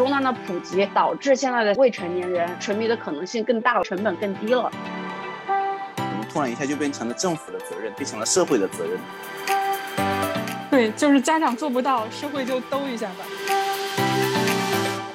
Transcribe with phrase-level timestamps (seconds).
[0.00, 4.72] 终端的普及导致现在的未成年人沉迷的可能性更大了，成本更低了。
[5.46, 8.98] 我们突然一下就变成了政府的责任，变成了社会的责任。
[10.70, 13.26] 对，就是家长做不到，社会就兜一下吧。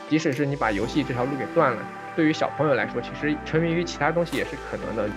[0.08, 1.82] 即使是你把游戏这条路给断了，
[2.16, 5.10] 对于小朋友来说，其实沉迷于其他东西也是可能的。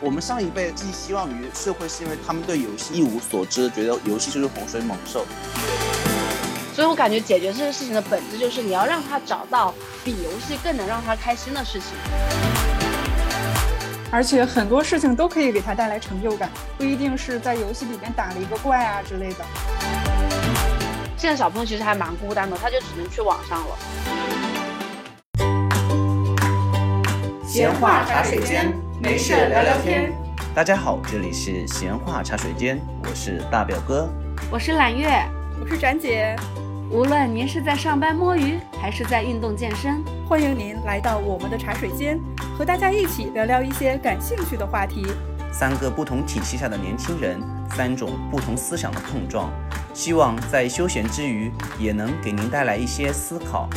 [0.00, 5.26] 我们上一辈寄希望于社会，是因为他们对游戏一无所知，觉得游戏就是洪水猛兽。
[6.78, 9.74] 所以我感觉解决这个事情的本质就是你要让他找到
[10.04, 11.88] 比游戏更能让他开心的事情。
[14.12, 19.44] 而且很多事情都可以给他带来成就感，不一定是在游戏里面打了一个怪啊之类的。
[21.16, 23.76] 现在小朋友其实还蛮孤单的，他就只能去网上了。
[27.44, 28.72] 闲话茶水间，
[29.02, 30.12] 没事聊聊天。
[30.54, 34.08] 大家好，这里是闲话茶水间，我是大表哥，
[34.48, 35.08] 我是揽月，
[35.60, 36.36] 我是展姐。
[36.90, 42.18] 无论您是在上班摸鱼，还是在运动健身，欢迎您来到我们的茶水间，
[42.56, 45.04] 和大家一起聊聊一些感兴趣的话题。
[45.52, 47.38] 三个不同体系下的年轻人，
[47.72, 49.52] 三种不同思想的碰撞，
[49.92, 53.68] 希望在休闲之余，也能给您带来一些思考。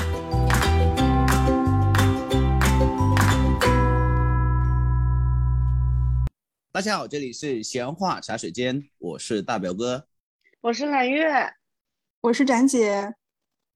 [6.72, 10.08] 大家好，这里是闲话茶水间，我是大表哥，
[10.62, 11.61] 我是揽月。
[12.22, 13.16] 我是展姐。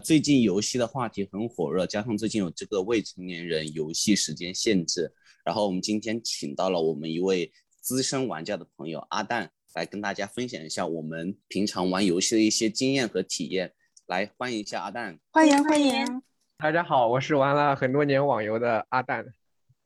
[0.03, 5.11] 最近游戏的话题很火热，加上最近有这个未成年人游戏时间限制，
[5.43, 13.73] 然后我们今天请到了我们一位资深玩家的朋友阿蛋，来跟大家分享一下我们平常玩游戏的一些经验和体验。
[14.05, 15.17] 来，欢迎一下阿蛋。
[15.31, 16.21] 欢迎欢迎。
[16.59, 19.25] 大家好，我是玩了很多年网游的阿蛋。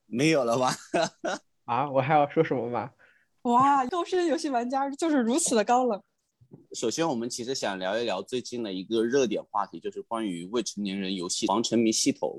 [0.05, 0.75] 没有了吧？
[1.63, 2.91] 啊，我还要说什么吗？
[3.44, 6.03] 哇，高深游戏玩家就是如此的高冷。
[6.73, 12.38] 首先，我们其实想聊一聊最近的一个热点话题，就是关于未成年人游戏防沉迷系统。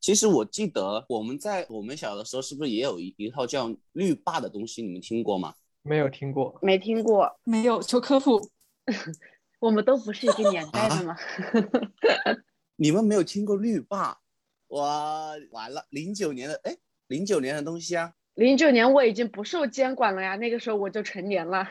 [0.00, 4.82] 其实我记得我们在我们小的时候，是不是也有一一套叫绿霸的东西？
[4.82, 5.54] 你们听过吗？
[5.82, 8.50] 没有听过，没听过，没有，求科普。
[9.60, 11.16] 我们都不是一个年代的吗？
[12.76, 14.18] 你们没有听过绿霸？
[14.66, 14.82] 我，
[15.50, 18.12] 完了，零九年的，哎，零九年的东西啊。
[18.34, 21.66] 零九年我已经不受监管了呀，那个时候我就成年了。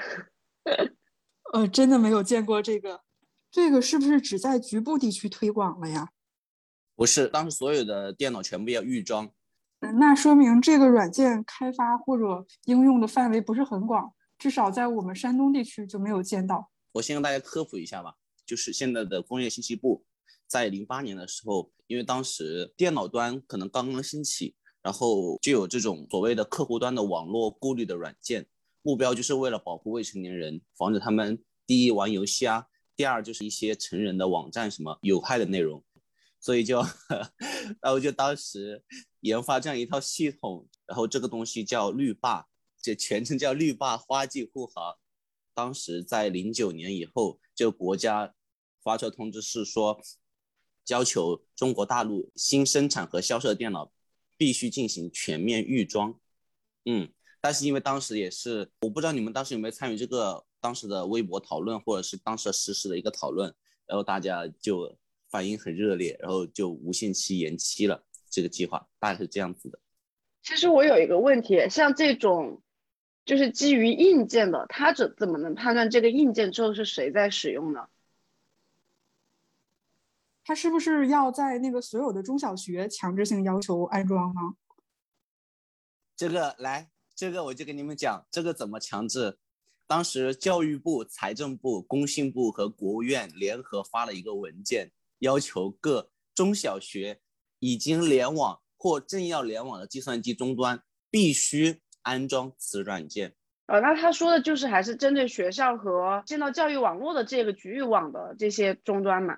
[1.53, 3.02] 呃，真的没有见过这个，
[3.52, 6.09] 这个是不是只在局部地区推广了呀？
[6.96, 9.31] 不是，当时所有的电脑全部要预装。
[9.80, 16.72] 那说明这个软件开发或者应用的范围不是很广，至少在我们山东地区就没有见到。
[16.94, 18.16] 我先跟大家科普一下吧，
[18.47, 20.03] 就是现在的工业信息部
[20.47, 28.47] 在零八年的时候，因为当时电脑端可能刚刚兴起，然后就有这种所谓的客户端的网络过滤的软件。
[28.83, 32.67] 目标就是为了保护未成年人，防止他们第一玩游戏啊，
[32.97, 35.81] 第二就是一些成人的网站什么有害的内容，
[36.39, 36.81] 所以就，
[37.81, 38.83] 然后就当时
[39.22, 42.45] 研发这样一套系统，然后这个东西叫绿霸，
[42.81, 44.97] 这全称叫绿霸花季护航。
[45.53, 48.35] 当时在零九年以后，就国家
[48.83, 50.01] 发出通知是说，
[50.89, 53.93] 要求中国大陆新生产和销售的电脑
[54.35, 56.19] 必须进行全面预装，
[56.83, 57.09] 嗯。
[57.43, 63.53] 但是因为当时也是，我不知道你们当时有没有参与这个当时的微博讨论，或者是当时实时的一个讨论，
[63.85, 64.97] 然后大家就
[65.29, 69.77] 反应很热烈，然后就无限期延期了这个计划，大概是这样子的。
[70.41, 72.61] 其实我有一个问题，像这种
[73.25, 77.89] 就是基于硬件的，它怎怎么能判断这个硬件之后是谁在使用呢？
[80.45, 84.41] 它是不是要在那个所有的中小学强制性要求安装呢？
[86.15, 86.92] 这个来。
[87.16, 89.38] 这个我就跟你们讲，这个怎么强制？
[89.85, 97.19] 当时教育部、财政部、工信部和国务院联合发了一个文件，要求各中小学
[97.59, 100.81] 已经联网或正要联网的计算机终端
[101.12, 103.35] 必须安装此软件。
[103.68, 109.38] 呃，那他说的就是还是针对学校和建到教育网络的这个局域网的这些终端嘛？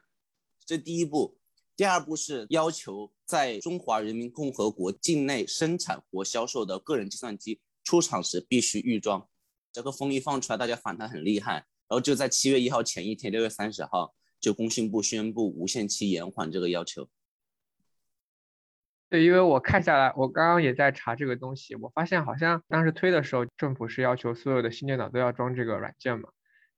[0.66, 1.38] 这第一步，
[1.76, 7.60] 第二步是要求在中华人民共和国境内生产或销售的个人计算机。
[7.86, 9.30] 出厂时必须预装，
[9.72, 11.54] 这个风一放出来，大家反弹很厉害。
[11.88, 17.08] 然后就在七月一号前一天，六月三十号，就工信部宣布无限期延缓这个要求。
[19.08, 26.30] 对，因为我看下来，我刚刚也在查这个东西，我发现好像当时推的时候，政府是要求所有的新电脑都要装这个软件嘛，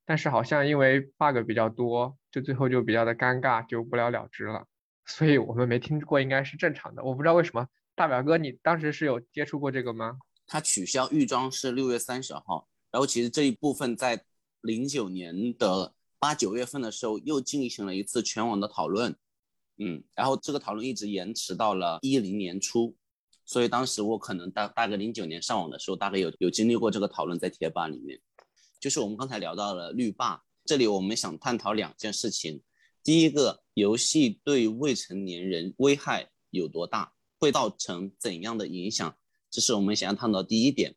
[0.04, 4.66] 但是好像因为 bug 比较多，就最后就比较的尴尬，就不了了之了。
[5.06, 7.02] 所以我们没听过，应该是正常的。
[7.02, 10.18] 我不知道为什么，大表哥，你当时是有接触过这个吗？
[10.48, 14.24] 它取消预装是六月三十号，然后其实这一部分在
[14.62, 19.14] 零九年的八九月份的时候又进行了一次全网的讨论，
[19.76, 22.96] 嗯，然后这个讨论一直延迟到了一零年初，
[23.44, 28.18] 所以当时我可能大大概零九年上网的时候，大概有有经历过这个讨论在贴吧里面。
[28.80, 32.62] 就是我们刚才聊到了绿霸，这里我们想探讨两件事情。
[33.04, 39.16] 第一个，游戏对未成年人危害有多大，会造成怎样的影响，
[39.50, 40.94] 这是我们想要探讨第一点。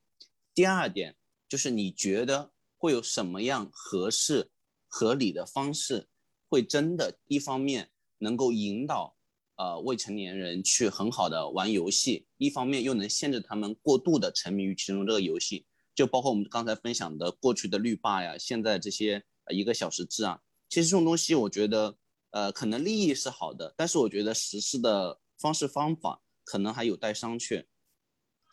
[0.53, 1.15] 第二点
[1.47, 4.49] 就是你觉得会有什么样合适、
[4.87, 6.07] 合理的方式，
[6.49, 7.89] 会真的一方面。
[8.23, 9.17] 能够引导
[9.55, 15.65] 呃未成年人去很好的玩游戏，一方面又能限制他们过度的沉迷于其中这个游戏，
[15.95, 20.39] 就包括我们刚才分享的过去的绿霸呀，现在这些一个小时制啊，
[20.69, 21.97] 其实这种东西我觉得
[22.29, 27.65] 呃可能利益是好的，但是我觉得实施的方式方法可能还有待商榷。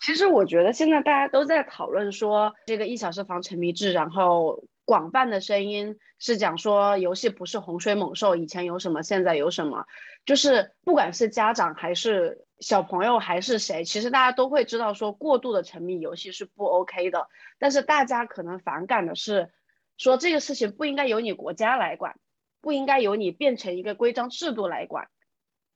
[0.00, 4.64] 其实我觉得现在大家都在讨论说这个一小时防沉迷制，然后。
[4.88, 9.84] 广泛的声音是讲说游戏不是洪水猛兽，以前有什么现在有什么，
[10.24, 17.28] 就是不管是家长还是小朋友还是谁，其实大家都会知道说过度的沉迷游戏是不 OK 的。
[17.58, 19.50] 但是大家可能反感的是，
[19.98, 22.18] 说这个事情不应该由你国家来管，
[22.62, 25.08] 不应该由你变成一个规章制度来管，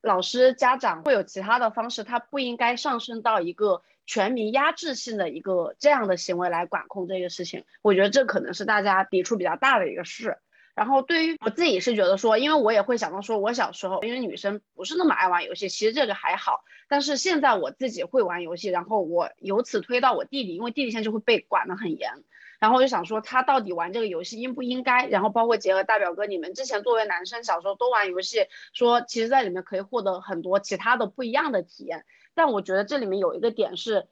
[0.03, 3.83] 老师家长会有其他的方式，它不应该上升到一个。
[4.05, 10.39] 全民压制性的一个这样的行为来管控这个事情，我觉得这可能是大家抵触比较大的一个事。
[10.75, 16.65] 然后对于我自己是觉得说，因为我也会想到说，我小时候因为女生不是那么爱玩游戏，其实这个还好。
[16.89, 22.25] 但是现在我自己会玩游戏，然后我由此推到我弟弟，因为弟弟现在就会被管得很严。
[22.63, 25.09] 然后我就想说，他到底玩这个游戏应不应该？
[25.09, 32.05] 然后包括结合大表哥你们之前作为男生小时候都玩游戏，说其实在里面可以获得很多其他的不一样的体验。
[32.35, 34.07] 但我觉得这里面有一个点是，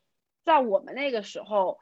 [0.44, 1.78] 在我们那个时候，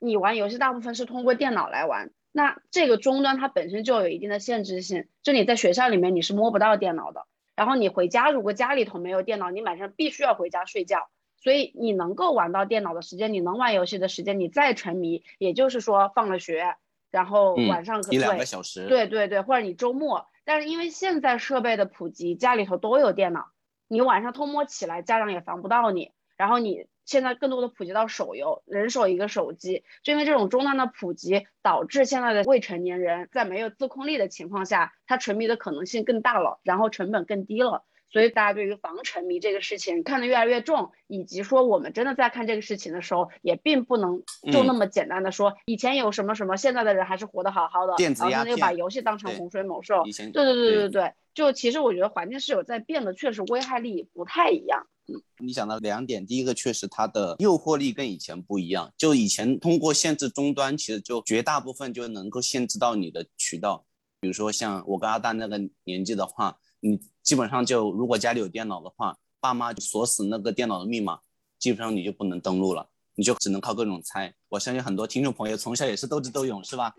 [0.00, 11.08] 你玩游戏大部分是通过电脑来玩，那这个终端它本身就有一定的限制性，就你在学校里面你是摸不到电脑的，然后你回家如果家里头没有电脑，你晚上必须要回家睡觉，
[11.42, 16.76] 所以你能够玩到电脑的时间，你能玩游戏的时间，你再沉迷，也就是说放了学，
[17.10, 23.48] 然后晚上可一两个小时，对对对，或者你周末，但是因为现在设备的普及，家里头都有电脑。
[23.88, 26.12] 你晚上偷摸起来，家长也防不到你。
[26.36, 37.84] 然后你现在更多的普及到手游，人手一个手机，就因为这种终端的普及，导致现在的未成年人在没有自控力的情况下，他沉迷的可能性更大了，然后成本更低了。
[38.12, 44.22] 所以大家对于防沉迷这个事情看得越来越重，以及说我们真的在看这个事情的时候，也并不能
[44.52, 47.94] 就那么简单的说以前有什么什么，现在的人还是活得好好的，
[48.30, 50.02] 然后又把游戏当成洪水猛兽。
[50.04, 51.12] 对对对对对。
[51.34, 54.86] 就其实我觉得环境是有在变的，确实危害力不太一样。
[55.08, 58.92] 嗯，你讲的两点，第一个确实它的诱惑力跟以前不一样。
[58.98, 63.82] 就以前通过限制终端，其实就绝大部分就能够限制到你的渠道。
[64.20, 71.20] 比如说像我跟阿蛋那个年纪的话，你基本上就如果家里有电脑的话，爸妈锁死那个电脑的密码，
[71.58, 74.34] 基本上你就不能登录了，你就只能靠各种猜。
[74.48, 76.92] 我相信很多听众朋友从小也是斗智斗勇，是吧？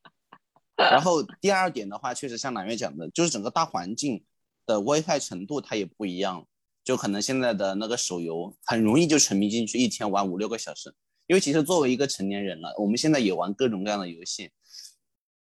[0.76, 4.22] 然后第二点的话，确实像南月讲的，就是整个大环境
[4.66, 6.46] 的危害程度它也不一样，
[6.84, 10.94] 就可能现在的那个手游很容易就沉迷进去，一天玩五六个小时。
[11.26, 14.52] 因为其实作为一个成年人了，我们现在也玩各种各样的游戏，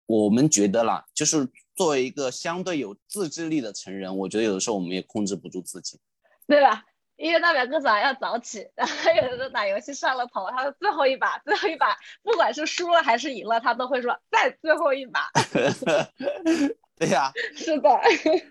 [0.06, 5.98] 我们觉得啦，就是作为一个相对有自制力的成人，我觉得有的时候我们也控制不住自己，
[6.46, 6.84] 对吧？
[7.16, 15.28] 因为大表哥早上要早起， 然后有的时候打游戏上了头，他说最后一把，最后一把，不管是输了还是赢了，他都会说再最后一把。
[17.00, 17.90] 对呀， 是的。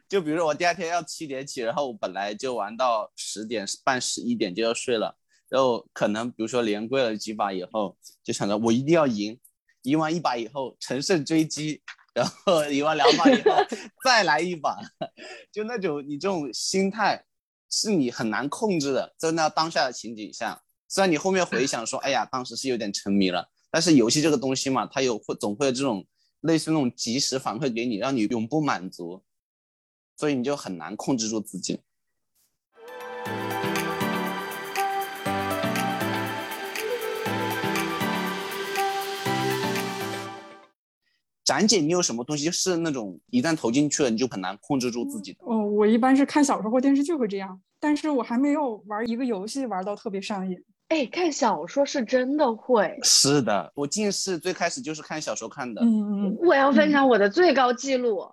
[0.08, 5.16] 就比如说我第二天要七点起，然后我本来就玩到十点半十一点就要睡了，
[5.48, 9.38] 然后可能比如说连跪了几把以后，就想着我一定要赢，
[9.82, 11.82] 赢完一把以后乘胜追击，
[12.16, 13.52] 然后赢完两把以后
[14.02, 14.76] 再来一把，
[15.52, 17.24] 就那种你这种心态。
[17.68, 26.06] 是你很难控制的，在那当下的情景下，虽然你后面回想说，哎呀，当时是有点沉迷了，但是游戏这个东西嘛，它有会总会有这种
[26.42, 29.20] 类似那种及时反馈给你，让你永不满足，
[30.16, 31.80] 所以你就很难控制住自己。
[41.46, 45.38] 展姐，你有什么东西是那种一旦投进去了，你就很难控制住自己的？
[45.42, 50.60] 哦，我一般是看小说或电视剧会这样，但是我还没有玩一个游戏玩到特别上瘾。
[50.88, 52.98] 哎，看小说是真的会。
[53.04, 55.82] 是的，我近视最开始就是看小说看的。
[55.82, 56.36] 嗯嗯。
[56.40, 58.32] 我要分享我的最高记录，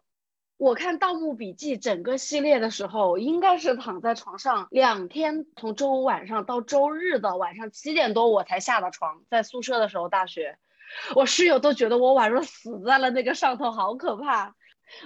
[0.58, 10.58] 我看《盗墓笔记》整个系列的时候，应该是躺在床上两天，从周五晚上到周日的晚上七点多我才下的床，在宿舍的时候，大学。
[11.16, 14.56] 我室友都觉得我宛若死在了那个上头，好可怕。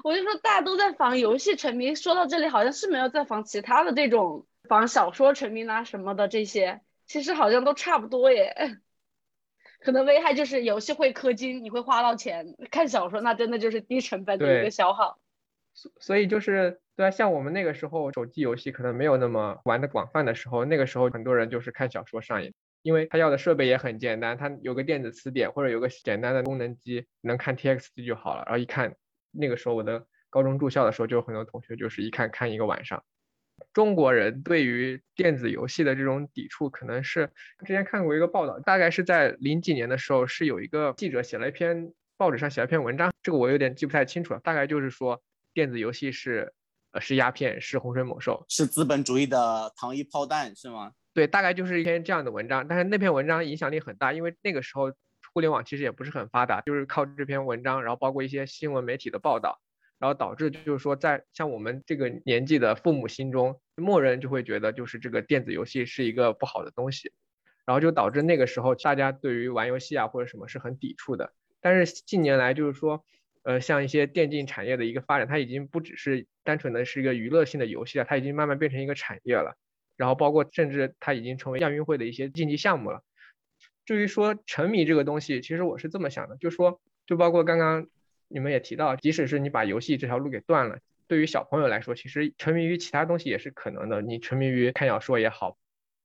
[0.04, 8.54] 我就说大家都在防游戏沉迷，说到这里好像是没有在防其他的这种防小说沉迷啦什么的这些，其实好像都差不多耶。
[9.80, 15.20] 可能危害就是游戏会氪金，你会花到钱；看小说那真的就是低成本的一个消耗。
[15.74, 22.54] 所所以就是对啊，像我们那个时候手机游戏可能没有那么玩的广泛的时候，那个时候很多人就是看小说上瘾，
[22.88, 28.44] 因为他要的设备也很简单，他有个电子词典或者有个简单的功能机，能看 TXT 就好了。
[28.46, 28.96] 然后一看，
[29.30, 33.04] 那个时候我的高中住校的时候，就有很多同学就是一看看一个晚上。
[33.74, 37.30] 中国人对于电子游戏的这种抵触，可能是
[37.66, 45.22] 之前看过一个报道，大概是在零几年的时候，是有一个记者写了一篇报纸上写了一篇文章，这个我有点记不太清楚了，大概就是说
[45.54, 46.54] 电子游戏是
[46.94, 50.94] 呃是鸦片，是洪水猛兽，是资本主义的糖衣炮弹，是吗？
[51.18, 54.94] 对，大概就是一篇这样的文章，但是那篇文章影响力很大，因为那个时候
[55.34, 59.60] 互联网其实也不是很发达，就是靠这篇文章，然后包括一些新闻媒体的报道。
[59.98, 67.12] 然后导致就是说，在像我们这个年纪的父母心中，默认就会觉得就是这个电子游戏是一个不好的东西，
[67.66, 71.34] 然后就导致那个时候大家对于玩游戏啊或者什么是很抵触的。
[71.62, 73.04] 但是近年来就是说，
[73.42, 79.58] 呃，像一些电竞产业的一个发展，它已经不只是单纯的是一个娱乐性的游戏了，它已经慢慢变成一个产业了。
[79.98, 83.04] 然后包括甚至它已经成为亚运会的一些竞技项目了。
[83.84, 87.88] 至于说沉迷这个东西，其实我是这么想的，就说就包括刚刚。
[88.30, 94.02] 你们也提到，即使是你把游戏这条路给断了，对于小朋友来说，其实沉迷于其他东西也是可能的。
[94.02, 95.58] 你沉迷于看小说也好，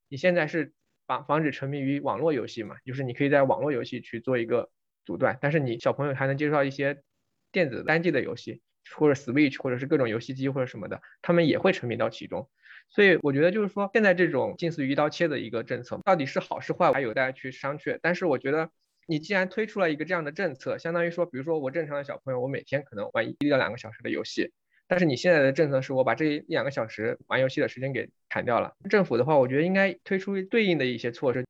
[0.08, 0.72] 你现在是
[1.08, 2.76] 防防止沉迷于网络游戏嘛？
[2.84, 4.70] 就是你可以在网络游戏去做一个
[5.04, 7.02] 阻断，但是你小朋友还能接触到一些
[7.50, 8.62] 电子单机的游戏，
[8.94, 12.48] 或者 Switch，或者是各种游戏机或者什么的，他们也会沉迷到其中。
[12.94, 17.98] 所以我觉得就是说，现在这种近似于一刀切的一个政策，到底是好是坏，还有待去商榷。
[18.00, 18.70] 但是我觉得。
[19.08, 24.52] 你既然推出了一个这样的政策，相当于说，比如说我正常的小朋友，我每天可能玩一到两个小时的游戏，
[24.86, 28.76] 但是你现在的政策是我把这一两个小时玩游戏的时间给砍掉了。
[28.88, 31.44] 政府的话，我觉得应该推出对应的一些措施。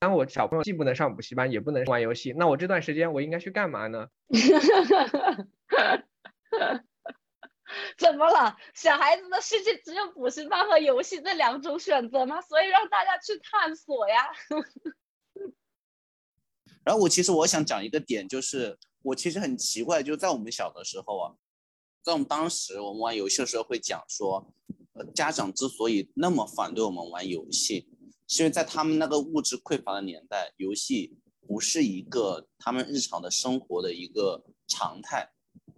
[0.00, 4.08] 当我小朋友既不能上补习班，也不能玩游戏，那我这段时间我应该去干嘛呢？
[7.96, 8.56] 怎么了？
[8.74, 12.40] 小孩子的世界只有补习班和游戏这两种选择吗？
[12.40, 14.28] 所以让大家去探索呀。
[16.84, 21.34] 然后我其实我想讲一个点，就是我其实很奇怪，就在我们小的时候啊，
[22.02, 24.52] 在我们当时我们玩游戏的时候会讲说，
[24.92, 27.88] 呃，家长之所以那么反对我们玩游戏，
[28.28, 31.16] 是因为在他们那个物质匮乏的年代，游戏
[31.46, 35.30] 不是一个他们日常的生活的一个常态，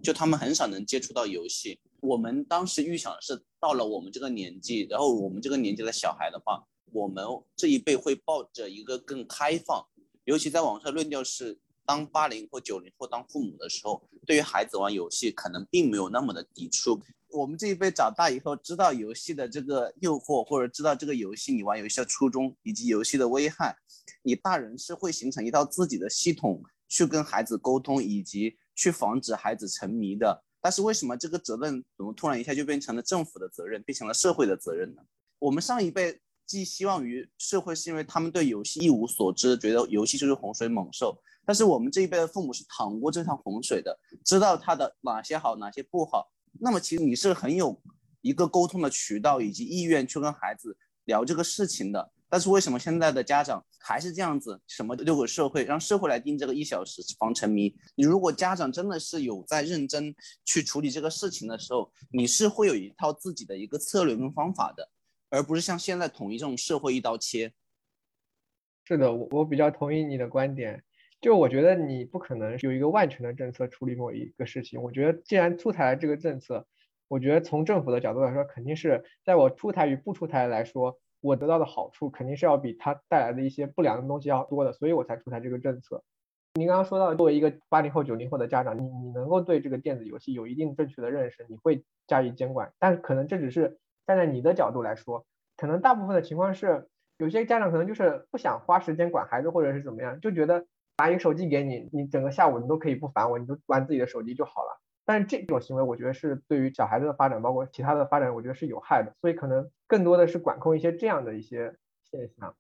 [0.03, 1.81] 就他们很少能接触到游戏。
[2.01, 6.63] 我们当时预想是到了我们这个年纪，然后我们这个年纪的小孩的话，
[6.93, 7.25] 我们
[7.57, 9.87] 这一辈会抱着一个更开放。
[10.25, 17.01] 尤其在网上论调是，当八零或九零后当父母的时候，对于孩子玩游戏可能并没有那么的抵触。
[17.29, 23.77] 我们这一辈长大以后，知道游戏的这个诱惑，或者知道这个游戏你玩游戏的初衷以及游戏的危害，
[24.23, 30.45] 你大人是会形成一套自己的系统去跟孩子沟通，以及去防止孩子沉迷的。
[30.67, 35.03] 但是为什么这个责任怎么突然一下就变成了政府的责任，变成了社会的责任呢？
[35.39, 36.21] 我们上一辈。
[36.47, 41.21] 寄希望于社会，是因为他们对游戏一无所知，觉得游戏就是洪水猛兽。
[41.45, 46.31] 但是我们这一辈的父母是淌过这趟洪水的，知道它的哪些好，哪些不好。
[46.61, 47.77] 那么其实你是很有
[48.21, 52.13] 一个沟通的渠道以及意愿去跟孩子聊这个事情的。
[52.29, 57.73] 但是为什么现在的家长还是这样子，什么都给社会，让社会来定这个一小时防沉迷？
[57.95, 60.13] 你如果家长真的是有在认真
[60.45, 64.91] 去处理这个事情的时候，你是会有一套自己的一个策略跟方法的。
[65.29, 67.53] 而不是像现在统一这种社会一刀切。
[68.85, 70.83] 是的，我我比较同意你的观点。
[71.21, 74.81] 就我觉得你不可能有一个万全的政策处理某一个事情。
[74.81, 76.67] 我觉得既然出台了这个政策，
[77.09, 86.03] 我觉得从政府的角度来说，肯定是在我出台与不出台来说，我得到的好处肯定是要比它带来的一些不良的东西要多的，所以我才出台这个政策。
[86.55, 93.79] 您刚刚说到，作为一个八零后、九零后的家长，你你能够对这个电子游戏有一定正确的认识，你会加以监管，但是可能这只是。
[94.09, 96.87] 站在你的角度来说，可能大部分的情况是，
[97.19, 100.65] 有些家长可能就是不想花时间管孩子，或者是怎么样，就觉得
[100.99, 104.81] 拿一个手机给你，你整个下午你都可以不烦我，你就玩自己的手机就好了。
[105.07, 109.15] 但这种行为，我觉得是对于小孩子的发展，包括其他的发展，我觉得是有害的。
[109.23, 111.77] 所以可能更多的是管控一些这样的一些
[112.11, 112.55] 现象。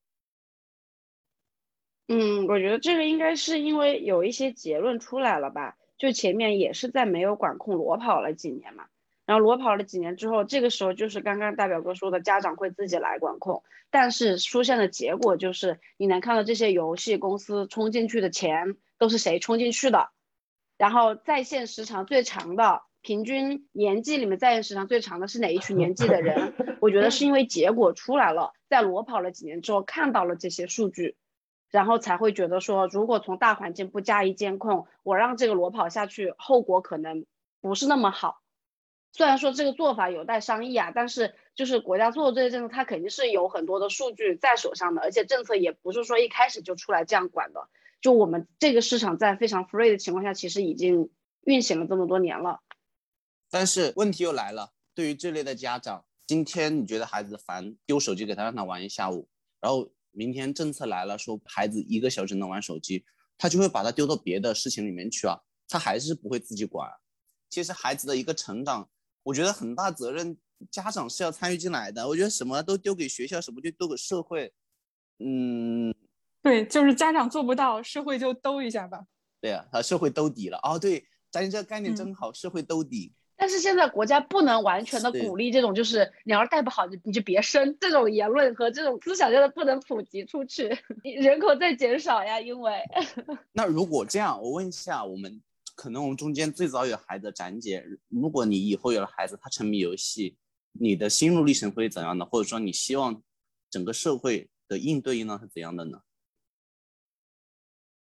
[2.08, 5.76] 嗯，我觉得这个应该是因为有一些结论出来了吧？
[5.98, 8.84] 就前面也是在没有管控裸跑了几年嘛。
[9.24, 13.64] 然后裸跑了几年之后，这个时候就是刚刚大表哥说的，家长会自己来管控。
[13.90, 20.10] 但是出现的结果就是，你能看到这些游戏公司充进去的钱都是谁充进去的，
[20.76, 26.54] 然后在线时长最长的平均年纪里面在线时长最长的是哪一群年纪的人？
[26.80, 31.16] 我觉得是因为结果出来了，在裸跑了几年之后看到了这些数据，
[31.70, 37.24] 然后才会觉得说，如果从大环境不加以监控，我让这个裸跑下去，后果可能
[37.60, 38.40] 不是那么好。
[39.12, 47.68] 虽然说这个做法有待商议啊，但是就是国家做的这些政策，它肯定是有很多的数据在手上的，而且政策也不是说一开始就出来这样管的。
[48.00, 51.10] 就我们这个市场在非常 free 的情况下，其实已经
[51.42, 52.60] 运行了这么多年了。
[53.50, 59.28] 但是问题又来了，对于这类的家长，今天你觉得孩子烦，丢手机给他让他玩一下午，
[59.60, 63.04] 然后明天政策来了，说孩子一个小时能玩手机，
[63.38, 66.90] 他就会把他丢到别的事情里面去啊，他还是不会自己管。
[67.48, 68.88] 其实孩子的一个成长，
[69.22, 70.36] 我觉得很大责任
[70.70, 72.08] 家长是要参与进来的。
[72.08, 74.52] 我觉得什么都丢给学校，什么就丢给社会，
[75.20, 75.94] 嗯，
[76.46, 79.04] 对，就是家长做不到，社会就兜一下吧。
[79.40, 80.56] 对啊，他社会兜底了。
[80.62, 83.12] 哦，对，咱你这个概念真好，社会兜底。
[83.36, 90.68] 但是现在国家不能完全的鼓励这种，就是你要是带不好，你你就别生这种言论和这种思想，真的不能普及出去。
[91.02, 92.80] 人口在减少呀，因为。
[93.50, 95.42] 那如果这样，我问一下，我们
[95.74, 100.36] 可能我们中间最早有孩子展姐，如果你以后有了孩子，他沉迷游戏，
[100.74, 102.24] 你的心路历程会怎样的？
[102.24, 103.20] 或者说你希望
[103.68, 105.98] 整个社会的应对应当是怎样的呢？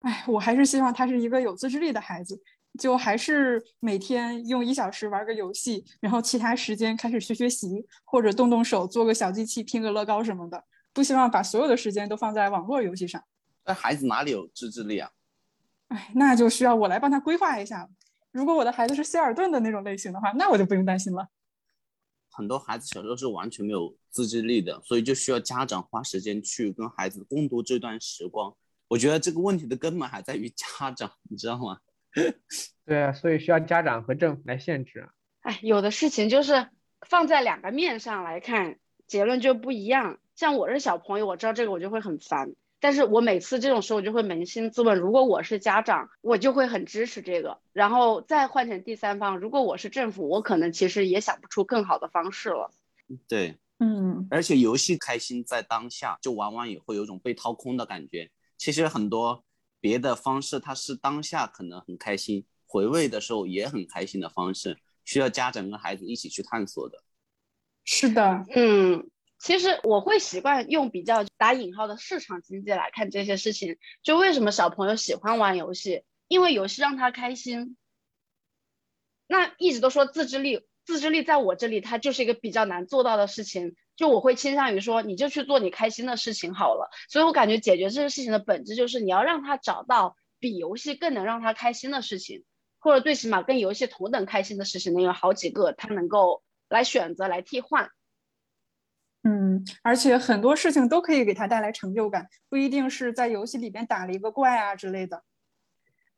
[0.06, 2.40] 哎，我还是希望他是一个有自制力的孩子。
[2.78, 10.62] 就还是每天用一小时玩个游戏，然后其他时间开始学学习，或者动动手做个小机器拼个乐高什么的。
[10.92, 13.24] 不希望把所有的时间都放在网络游戏上。
[13.66, 15.10] 那孩子哪里有自制力啊？
[15.88, 17.90] 哎，那就需要我来帮他规划一下。
[18.32, 21.30] 如果我的孩子是希尔顿的那种类型的话，那我就不用担心了。
[22.30, 28.54] 很多孩子小时候是完全没有自制力的，所以就需要家长花时间去跟孩子共度这段时光。
[28.88, 31.80] 我觉得这个问题的根本还在于家长，你知道吗？
[32.86, 35.10] 对啊，所以需要家长和政府来限制。
[35.42, 36.68] 哎，有的事情就是
[37.02, 40.20] 放在两个面上来看，结论就不一样。
[40.36, 47.60] 像我是小朋友，我知道这个我就会很烦，但是我每次这种时候我就会扪心自问，如果我是家长，我就会很支持这个。
[47.74, 52.72] 然后再换成第三方，如果我是政府，我可能其实也想不出更好的方式了。
[53.28, 58.30] 对，嗯，而且游戏开心在当下，就往往也会有种被掏空的感觉。
[58.58, 59.44] 其实很多。
[59.82, 67.04] 别的方式，它是当下可能很开心，回味的时候也很开心的方式，需要家长跟孩子一起去探索的。
[67.84, 73.78] 是的，嗯，其实我会习惯用比较打引号的市场经济来看这些事情。
[74.02, 76.04] 就为什么小朋友喜欢玩游戏？
[76.28, 77.78] 因为游戏让他开心。
[79.28, 83.76] 那一直都说自制力，自制力在我这里，它就是一个比较难做到的事情。
[83.96, 86.90] 就我会倾向于说，你就去做你开心的事情好了。
[87.10, 92.44] 所以我感觉解决这个事情的本质就是你要让他找到比游戏更能让他开心的事情，
[92.80, 97.90] 或者最起码跟游戏同等开心的事情能有好几个，他能够来选择来替换。
[99.24, 105.24] 嗯，而且很多事情都可以给他带来成就感，不一定是在游戏里边打了一个怪啊之类的。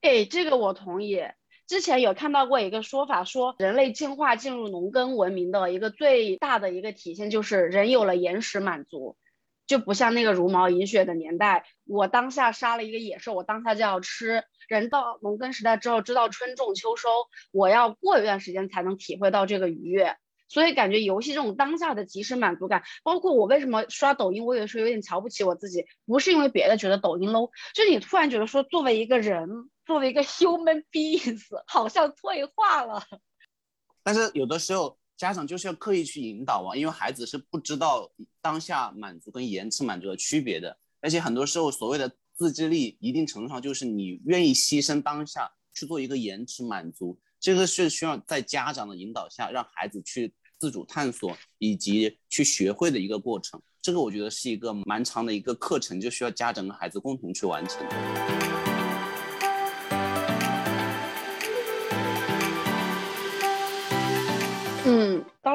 [0.02, 1.22] 哎，这个我同意。
[1.68, 9.18] 之前有看到过一个说法，说人类进化进入农耕文明的一个最大的一个体现，就是人有了延时满足，
[9.68, 14.46] 就不像那个茹毛饮血的年代，我当下杀了一个野兽，我当下就要吃。
[14.70, 17.10] 人到农耕时代之后，知道春种秋收，
[17.52, 20.16] 我要过一段时间才能体会到这个愉悦。
[20.48, 29.70] 所以感觉游戏这种当下的即时满足感，包括我为什么刷抖音，我有时候有点瞧不起我自己，不是因为别的觉得抖音 low，就你突然觉得说作为一个人。
[29.88, 33.02] 作为一个 human beings， 好像退化了。
[34.04, 40.78] 但是有的时候家长就是要刻意去引导啊，因为孩子是不知道当下满足跟延迟满足的区别的。
[41.00, 47.18] 而且很多时候所谓的自制力，一定程度上就是你愿意牺牲当下去做一个延迟满足。
[47.40, 53.62] 这个是需要在家长的引导下，让孩子去自主探索以及去学会的一个过程。
[53.80, 57.86] 这个我觉得是一个蛮长的一个课程，就需要家长跟孩子共同去完成。
[57.90, 58.37] 嗯，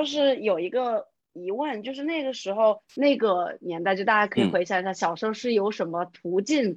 [0.02, 6.76] 倒是有一个疑问，就是那个时候那个年代，就大家可以回想一下，小时候是有什么途径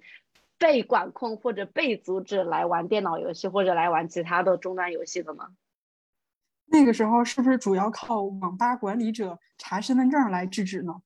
[0.60, 5.50] 被管控或者被阻止来玩电脑游戏或者来玩其他的终端游戏的吗？
[6.68, 11.02] 那个时候是不是主要靠网吧管理者查身份证来制止呢？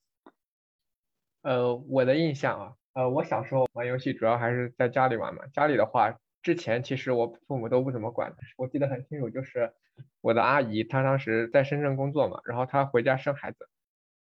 [1.43, 6.13] 呃，我的印象啊，呃，我小时候玩游戏主要还是在家里玩嘛，家里的话。
[6.41, 9.73] 之前其实我父母都不怎么管，我记得很清楚，就是
[10.21, 13.67] 我的阿姨她当时在深圳工作嘛，然后她回家生孩子，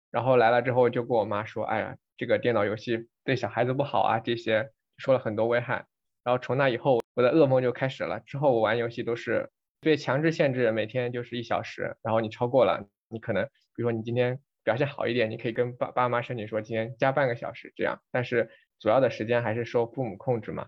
[0.09, 5.85] 然后来了之后就跟我妈说，哎呀，这个电脑游戏对小孩子不好啊，这些说了很多危害。
[6.23, 8.19] 然后从那以后，我的噩梦就开始了。
[8.21, 9.49] 之后我玩游戏都是
[9.79, 18.49] 被强制限制每天就是一小时，然后你超过了，你可能比如说你今天表现好一点，你可以跟爸爸妈申请说今天加半个小时这样，但是
[18.79, 20.67] 主要的时间还是受父母控制嘛。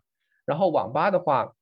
[0.49, 1.53] 然后网吧的话，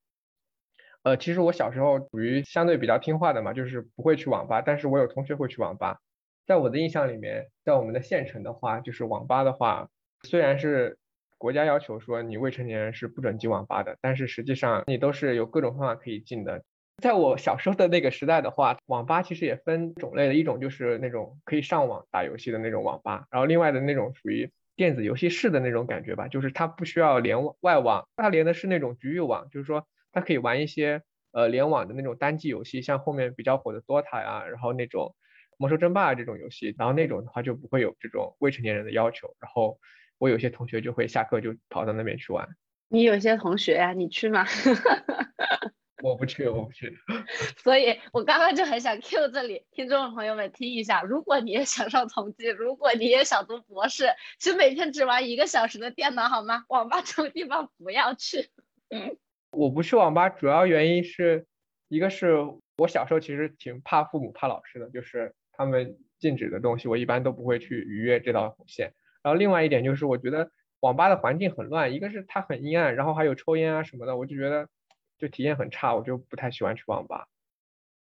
[1.04, 6.00] 呃，其实我小时候属于相对比较听话的嘛，就是不会去网吧，但是我有同学会去网吧。
[6.46, 9.90] 在我的印象里面，在我们的县城的话，就是网吧的话，
[10.24, 10.98] 虽然是
[11.38, 16.64] 国家要求说你未成年人是不准进网吧的，但是实际上你都是有各种方法可以进的。
[17.04, 31.02] 在我小时候的那个时代的话，网吧其实也分种类的，一种就是那种可以上网打游戏的那种网吧，然后另外的那种属于电子游戏室的那种感觉吧，就是它不需要连外网，它连的是那种局域网，就是说它可以玩一些
[31.34, 35.14] 呃联网的那种单机游戏，像后面比较火的 DOTA 呀，然后那种。
[35.60, 39.36] 魔兽争霸这种游戏，然后那种的话就不会有这种未成年人的要求。
[39.40, 39.80] 然后
[40.20, 42.48] 我有些同学就会下课就跑到那边去玩。
[42.90, 44.46] 你有些同学呀，你去吗？
[46.04, 46.98] 我不去，我不去。
[47.58, 54.06] 所以我刚刚就很想 Q 这里听众朋友们听一下，如果你也想上同济，如果你也想读博士，
[54.40, 56.66] 其实每天只玩一个小时的电脑好吗？
[56.70, 58.50] 网吧这种地方不要去。
[58.90, 59.18] 嗯，
[59.52, 61.46] 我不去网吧主要原因是
[61.88, 62.36] 一个是
[62.78, 65.34] 我小时候其实挺怕父母怕老师的，就是。
[65.60, 68.94] 他们禁止的东西，我一般都不会去逾越这道红线。
[69.24, 74.70] 然后另外一点就是，我觉得网吧的环境很乱，一个是它很阴暗，然后还有抽烟啊什么的，我就觉得
[75.18, 77.28] 就体验很差，我就不太喜欢去网吧。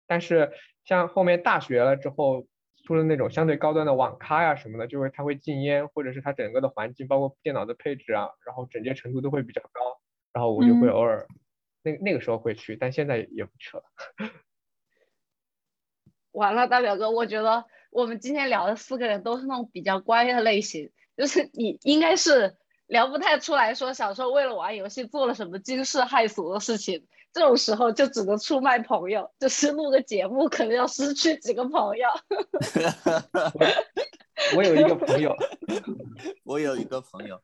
[0.06, 0.52] 但是
[0.84, 2.46] 像后面大学了之后，
[2.84, 10.00] 出了那种相对高端的网咖呀什么的，就是它会禁烟，或者是它整个的环境，包括电脑的配置啊，然后整洁程度都会比较高，
[10.32, 11.26] 然后我就会偶尔
[11.82, 13.82] 那那个时候会去，但现在也不去了。
[16.30, 32.08] 完了，大表哥，我觉得我们今天聊的四个人都是那种比较乖的类型，就是你应该是聊不太出来说小时候为了玩游戏做了什么惊世骇俗的事情，这种时候就只能出卖朋友，就是录个节目可能要失去几个朋友。
[34.56, 35.34] 我有一个朋友，
[36.44, 37.40] 我有一个朋友，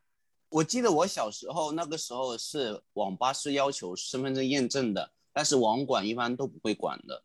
[0.49, 7.23] 我记得我小时候那个时候是网吧是要求身份证验证的，但是网管一般都不会管的。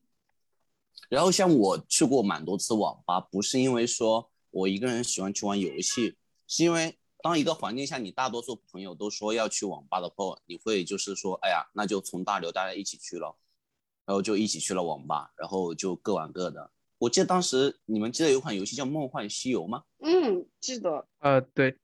[1.09, 13.37] 然后像我去过蛮多次网吧，不是因为说我一个人喜欢去玩游戏，是因为当一个环境下你大多数朋友都说要去网吧的话，你会就是说，哎呀，那就从大流大家一起去了，
[14.07, 16.71] 然后就一起去了网吧，然后就各玩各的。
[16.99, 19.85] 我记得当时你们记得有款游戏叫《梦幻西游》吗？
[20.05, 21.07] 嗯，记得。
[21.21, 21.77] 呃，对。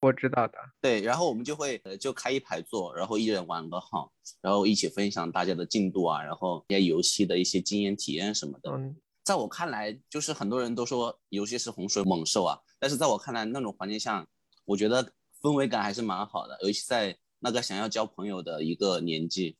[0.00, 8.72] 我知道的，对，然后我们就会呃就开一排坐，然后一人玩个号，然后一起分享大家的进度啊，然后一些游戏的一些经验体验什么的。
[8.72, 14.26] 嗯，在我看来，就是很多人都说游戏是洪水猛兽啊，但是在我看来，那种环境下，
[14.64, 19.56] 我觉得氛围感还是蛮好的，尤其在那个想要交朋友的一个年纪。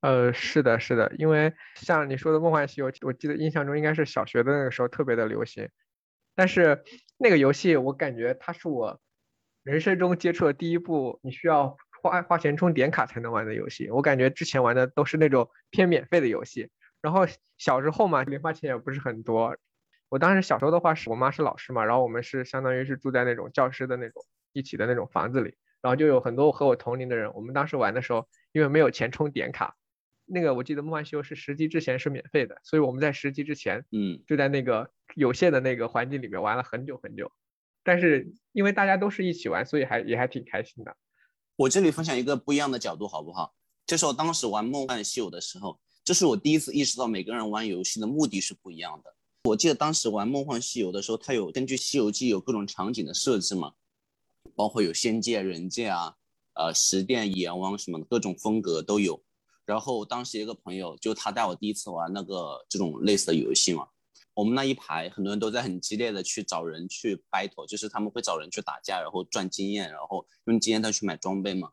[0.00, 5.68] 呃，是的，是的，因为像你说的《梦幻西游》，我记得印象中应该是小学的那个时候特别的流行，
[6.34, 6.84] 但是
[7.18, 9.00] 那个游戏我感觉它是我。
[9.62, 13.90] 人生中接触的第一部，你需要花花钱充点卡才能玩的游戏。
[13.90, 16.70] 我感觉之前玩的都是那种偏免费的游戏。
[17.02, 17.26] 然后
[17.58, 19.54] 小时候嘛，零花钱也不是很多。
[20.10, 27.32] 我当时小时候的话，是我妈是老师嘛，然后我们是相当于是住在那种教师的那种一起的那种房子里，然后就有很多和我同龄的人。
[27.32, 29.76] 我们当时玩的时候，因为没有钱充点卡，
[30.26, 37.30] 那个我记得梦幻西游是十级之前是免费的，所以我们在十级之前，嗯，就在那个有限的那个环境里面玩了很久很久。
[37.84, 40.96] 但是因为大家都是一起玩，所以还也还挺开心的。
[41.54, 43.54] 我这里分享一个不一样的角度，好不好？
[43.86, 49.14] 就是我当时玩《梦幻西游》的时候，这是我第一次意识到每个人玩游戏的目的是不一样的。
[49.44, 53.72] 我记得当时玩《梦幻西游》的时候，它有根据《西游记》有各种场景的设置嘛，
[54.54, 56.14] 包括有仙界、人界啊，
[56.54, 59.22] 呃，十殿阎王什么的各种风格都有。
[59.64, 63.88] 然后当时一个朋友就他带我第一次玩那个这种类似的游戏嘛。
[64.34, 71.70] 我们那一排很多人都在很激烈的去找人去 battle，就是他们会找人去打架，然后赚经验，然后用经验再去买装备嘛。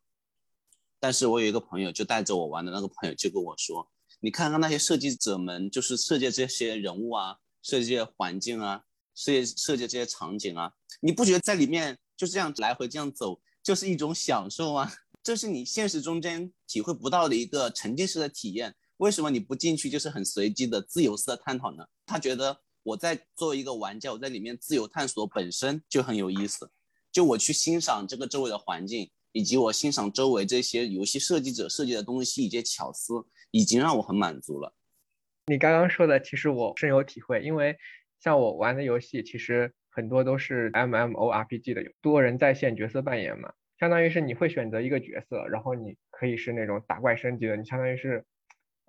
[0.99, 3.89] 但是我有一个朋友，就带着我玩的那个朋友就跟我说
[4.21, 8.81] ：“你看看那些设计者们，就是设计这些人物啊，设计环境啊，
[9.13, 14.89] 设计设计这些场景啊，你不觉得在里面就这样来回这样走就是一种享受吗？
[15.21, 21.85] 这是你现实中间体会不到的一个沉浸式的体验。”为什么你不进去就是很随机的自由式的探讨呢？
[22.05, 26.71] 他觉得我在作为一个玩家，我在里面自由探索本身就很有意思。
[27.11, 33.13] 就我去欣赏这个周围的环境，以及我欣赏周围这些游戏设计者设计的东西以及巧思，
[33.51, 34.73] 已经让我很满足了。
[35.49, 37.77] 你刚刚说的其实我深有体会，因为
[38.19, 48.25] 像我玩的游戏其实很多都是 MMORPG 的，多人在线角色扮演嘛，相当于是你会选择一个角色，然后你可以是那种打怪升级的，你相当于是。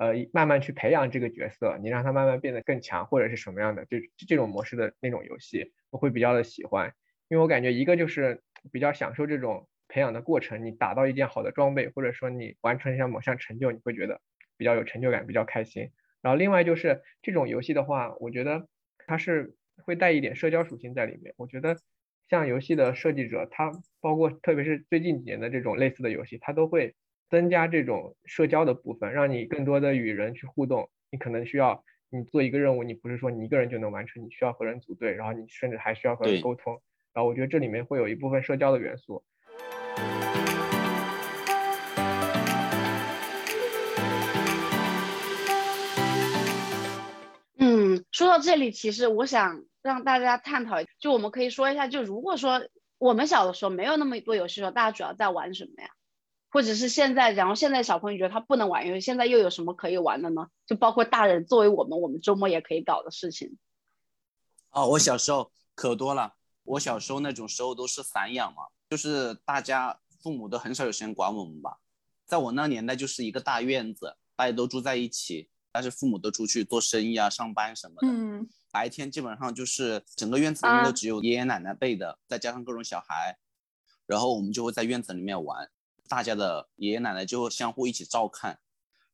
[0.01, 6.95] 呃慢慢去培养这个角色，你让他慢慢变得更强或者是什么样的这这种模式的那种游戏，我会比较的喜欢，
[7.29, 8.41] 因为我感觉一个就是
[8.71, 14.21] 比较享受这种培养的过程，你打到一件好的装备，或者说你完成一下某项成就，你会觉得
[14.57, 15.91] 比较有成就感，比较开心。
[16.23, 18.69] 然后另外就是这种游戏的话，我觉得
[19.07, 19.55] 它是
[19.85, 21.35] 会带一点社交属性在里面。
[21.37, 21.77] 我觉得
[22.29, 26.95] 像游戏的设计者，他包括特别是最近几年的这种类似的游戏，它都会
[27.31, 30.91] 增加这种社交的部分，让你更多的与人去互动。
[31.11, 36.83] 你可能需要你做一个任务，你不是说你一个人就能完成，你需要和人组队，然后你甚至还需要和人沟通。
[37.15, 39.25] 然后我觉得这里面会有一部分社交的元素。
[48.39, 55.91] 到这里，其实我想让大家探讨，就我们可以说一下，就如果说我们小的时候没有那么多游戏的时候，大家主要在玩什么呀？
[56.49, 60.47] 或者是现在，然后现在小朋友觉得他不能玩游戏，现在又有什么可以玩的呢？
[60.67, 63.59] 就包括大人作为我们，我们周末也可以搞的事情。
[64.71, 66.35] 哦，我小时候可多了。
[66.63, 71.79] 我小时候那种时候都是散养嘛，就是大家父母都很少有时间管我们吧。
[72.25, 75.49] 在我那年代，就是一个大院子，大家都住在一起。
[75.71, 83.37] 但是父母都出去做生意啊、上班什么的，嗯，白天基本上就是整个院子里面都只有爷爷奶奶辈的，再加上各种小孩，
[84.07, 85.69] 然后我们就会在院子里面玩，
[86.09, 88.59] 大家的爷爷奶奶就会相互一起照看，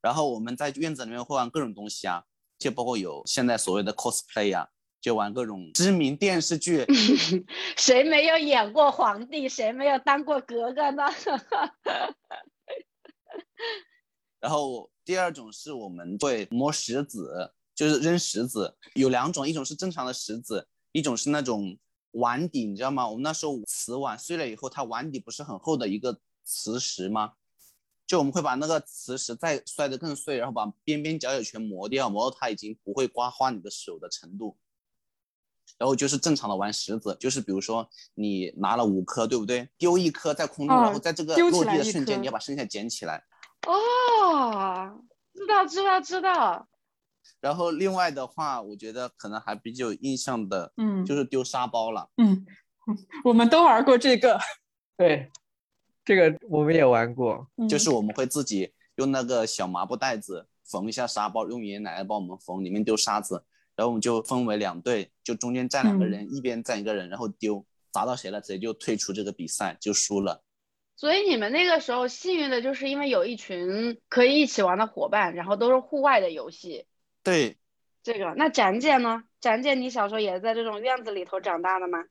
[0.01, 2.25] 然后我们在院子里面会玩各种东西啊，
[2.59, 4.69] 就包括有现在所谓的 cosplay 啊，
[5.01, 6.87] 就玩各种知名电视剧，
[7.77, 11.05] 谁没有演过皇帝，谁没有当过格格呢？
[14.40, 14.88] 然后。
[15.05, 21.77] 第二种是我们会摸石子，就是扔石子，有两种，一种是正常的石子，一种是那种
[22.12, 23.09] 碗底，你知道吗？
[23.09, 27.35] 我们那时候瓷碗碎了以后，它碗底不是很厚的一个磁石吗？
[28.07, 34.57] 就我们会把那个磁石再摔得更碎，然后把边边角角全磨掉，磨到它已经不会刮花你的手的程度。
[35.79, 39.69] 然后就是正常的玩石子，就是比如说你拿了五颗，对不对？
[39.77, 43.25] 丢一颗在空中，然后在这个落地的瞬间，你要把剩下捡起来。
[43.66, 45.00] 哦，
[45.35, 46.68] 知道知道知道。
[47.40, 52.09] 然后另外的话，我觉得可能还比较有印象的，嗯，就是丢沙包了。
[52.16, 52.46] 嗯，
[53.24, 54.38] 我们都玩过这个。
[54.96, 55.31] 对，
[56.05, 70.43] 这个我们也玩过， 就是我们会自己用那个小麻布袋子缝一下沙包，用爷爷奶奶帮我们缝，里面丢沙子，然后我们就分为两队，就中间站两个人，一边站一个人，然后丢，砸到谁了，谁就退出这个比赛，就输了。
[70.96, 76.87] 所以你们那个时候幸运的就是因为有一群可以一起玩的伙伴，然后都是户外的游戏。
[77.22, 77.59] 对，
[78.02, 79.24] 这个那展姐呢？
[79.40, 82.04] 展姐，你小时候也在这种院子里头长大的吗？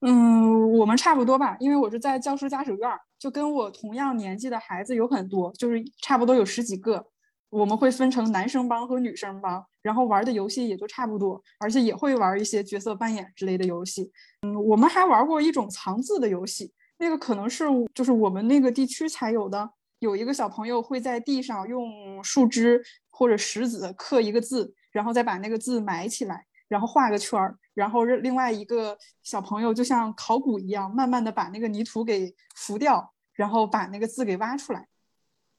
[0.00, 7.06] 嗯，我们差不多吧，因为我是在教师家属院，就跟我同样年纪的孩子有很多，就是差不多有十几个。
[7.50, 14.10] 我们会分成男生帮和女生帮，然后玩的游戏也就差不多，而且也会玩一些角色扮演之类的游戏。
[14.42, 16.72] 嗯，我们还玩过一种藏字的游戏。
[17.00, 34.86] 那个可能是就是我们那个地区才有的，有一个小朋友会在地上用树枝或者石子刻一个字，然后再把那个字埋起来，然后画个圈儿，然后另外一个小朋友就像考古一样，慢慢的把那个泥土给浮掉，然后把那个字给挖出来，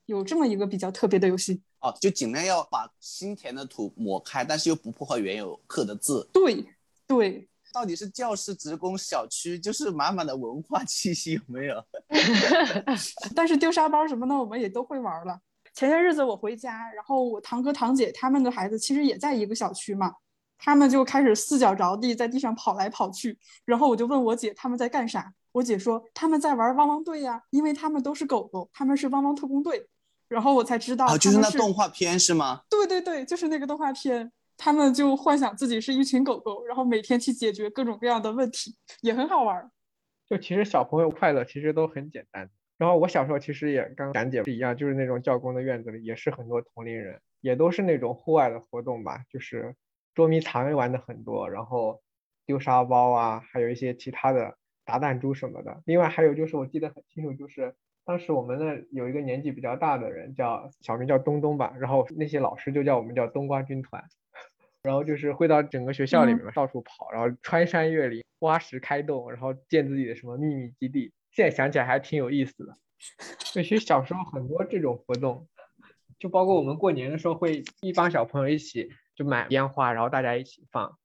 [0.06, 6.30] 有这么一个比较特别的游戏哦，就尽量要把新填的土抹开，但是又不破坏原有刻的字。
[6.32, 6.64] 对
[7.08, 7.48] 对。
[7.72, 11.82] 到底是教师职工小区，就是满满的文化气息，有没有？
[13.34, 15.38] 但是丢沙包什么的，我们也都会玩了。
[15.74, 20.12] 前些日子我回家，然后我堂哥堂姐他们的孩子其实也在一个小区嘛，
[20.58, 23.38] 他们就开始四脚着地在地上跑来跑去。
[23.64, 29.88] 然后我就问我姐他们在干啥，我姐说他们在玩汪汪队呀，因为他们都是狗狗，他们是汪汪特工队。
[30.28, 32.62] 然后我才知道，就是那动画片是吗？
[32.70, 34.30] 对对对，就是那个动画片。
[34.64, 39.68] 他们就幻想自己是一群狗狗，然后每天去解决各种各样的问题，也很好玩。
[40.24, 42.48] 就其实小朋友快乐其实都很简单。
[42.78, 49.74] 然后我小时候其实也跟展姐一样，就是那种教工的院子里也是很多同龄人，也都是那种户外的活动吧，就是
[50.14, 52.00] 捉迷藏玩的很多，然后
[52.46, 55.82] 丢沙包啊，还有一些其他的打弹珠什么的。
[55.86, 64.04] 另外还有就是我记得很清楚，就是当时我们那有一个年纪比较大的人，叫小名叫东东吧，然后那些老师就叫我们叫冬瓜军团。
[64.82, 71.12] 然后就是会到整个学校里面到处跑，然后穿山越岭、挖石开洞，然后建自己的什么秘密基地。
[71.30, 72.74] 现在想起来还挺有意思的。
[73.38, 75.48] 其实小时候很多这种活动，
[76.18, 80.98] 就包括我们过年的时候会一帮小朋友一起就买烟花，然后大家一起放，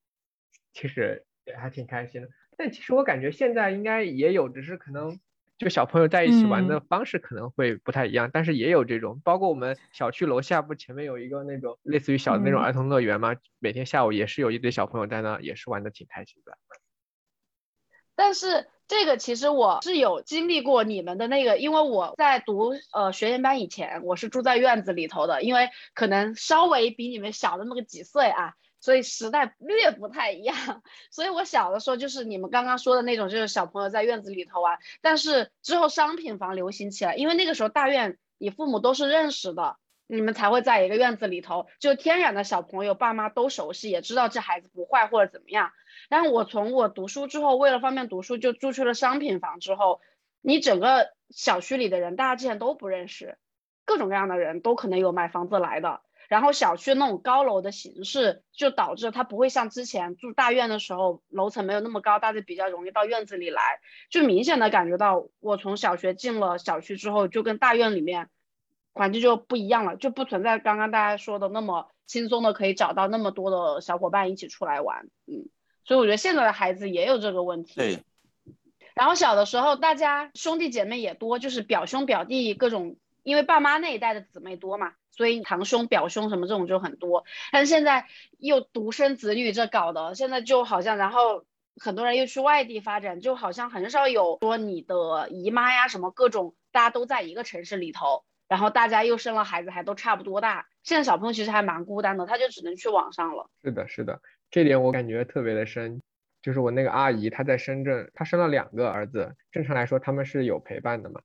[0.74, 2.30] 其实也还挺开心的。
[2.58, 5.20] 但其实我感觉现在应该也有，只是可能
[5.58, 16.58] 就小朋友在一起玩嗯的方式可能会不太一样，但是也有这种，包括我们小区楼下不前面有一个那种类似于小的那种嗯儿童乐园嘛，每天下午也是有一堆小朋友在那，也是玩的挺开心的。
[18.16, 28.54] 但是这个其实我是有经历过你们的那个，因为我在读呃学前班以前，我是住在院子里头的，因为可能稍微比你们小那么个几岁啊，
[28.88, 30.82] 所以时代略不太一样。
[31.12, 34.80] 所以我小的时候就是你们刚刚说的那种，就是小朋友在院子里头玩。
[35.02, 39.76] 但是之后商品房流行起来，因为那个时候大院你父母都是认识的，
[40.08, 45.74] 你们才会在一个院子里头，就天然的小朋友爸妈都熟悉，也知道这孩子不坏或者怎么样。
[46.08, 50.00] 但我从我读书之后，为了方便读书，就住去了商品房之后，
[50.40, 53.38] 你整个小区里的人，大家之前都不认识，
[53.84, 56.00] 各种各样的人都可能有买房子来的。
[56.28, 63.80] 然后小区那种高楼的形式，就导致它不会像之前住大院的时候，楼层没有那么高，大家比较容易到院子里来。
[64.10, 68.30] 就明显的感觉到，我从小学进了小区之后，就跟大院里面
[68.94, 75.08] 环境就不一样了，就不存在刚刚大家说的那么轻松的可以找到那么多的小伙伴一起出来玩。
[75.28, 75.48] 嗯，
[75.86, 77.76] 所以我觉得现在的孩子也有这个问题。
[77.76, 78.04] 对，
[78.96, 87.26] 然后小的时候大家兄弟姐妹也多，就是表兄表弟各种，因为爸妈那一代的姊妹多嘛，所以堂兄表兄什么这种就很多。
[87.52, 88.06] 但是现在
[88.38, 91.44] 又独生子女这搞的，现在就好像然后
[91.76, 100.68] 很多人又去外地发展，就好像很少有说你的姨妈呀什么各种，大家都在一个城市里头，然后大家又生了孩子还都差不多大。
[100.84, 103.50] 现在小朋友其实还蛮孤单的，他就只能去网上了。
[103.62, 106.02] 是的，是的，这点我感觉特别的深。
[106.40, 111.20] 就是我那个阿姨，她在深圳，她生了两个儿子，正常来说他们是有陪伴的嘛。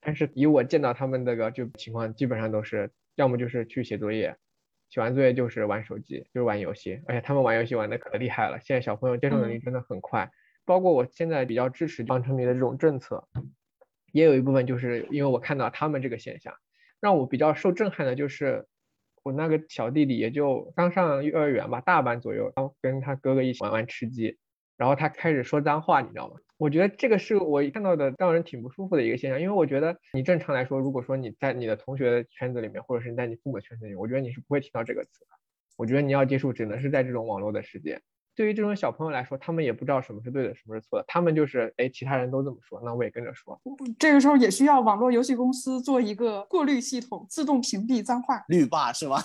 [0.00, 4.34] 但是以我见到他们那个就情况，基本上都是要么就是去写作业，
[4.88, 8.58] 写完作业就是玩手机，就是玩游戏，而且他们玩游戏玩的可厉害了。
[8.62, 10.30] 现在小朋友接受能力真的很快，
[10.64, 13.28] 包括我现在比较支持防沉迷的这种政策，
[14.12, 16.54] 也有一部分就是因为我看到他们这个现象，
[17.00, 18.66] 让我比较受震撼的就是。
[19.24, 24.38] 我那个小弟弟也就刚上幼儿园吧，大班左右，然后跟他哥哥一起玩玩吃鸡，
[24.78, 26.36] 然后他开始说脏话，你知道吗？
[26.56, 35.26] 我觉得这个是我看到的让人挺不舒服的一个现象，因为我觉得你正常来说，如果说你在你的同学圈子里面，或者是你在你父母圈子里面，我觉得你是不会听到这个词的。
[35.76, 38.00] 我觉得你要接触只能是在这种网络的世界。
[38.34, 43.60] 对于这种小朋友来说，他们也不知道什么是对的，什么是错的，他们就是哎，其他人都这么说，那我也跟着说。
[43.98, 48.44] 这个时候也需要网络游戏公司做一个过滤系统，自动屏蔽脏话。
[48.48, 49.18] 绿霸是吗？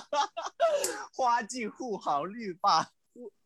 [1.14, 2.86] 花季护航绿霸，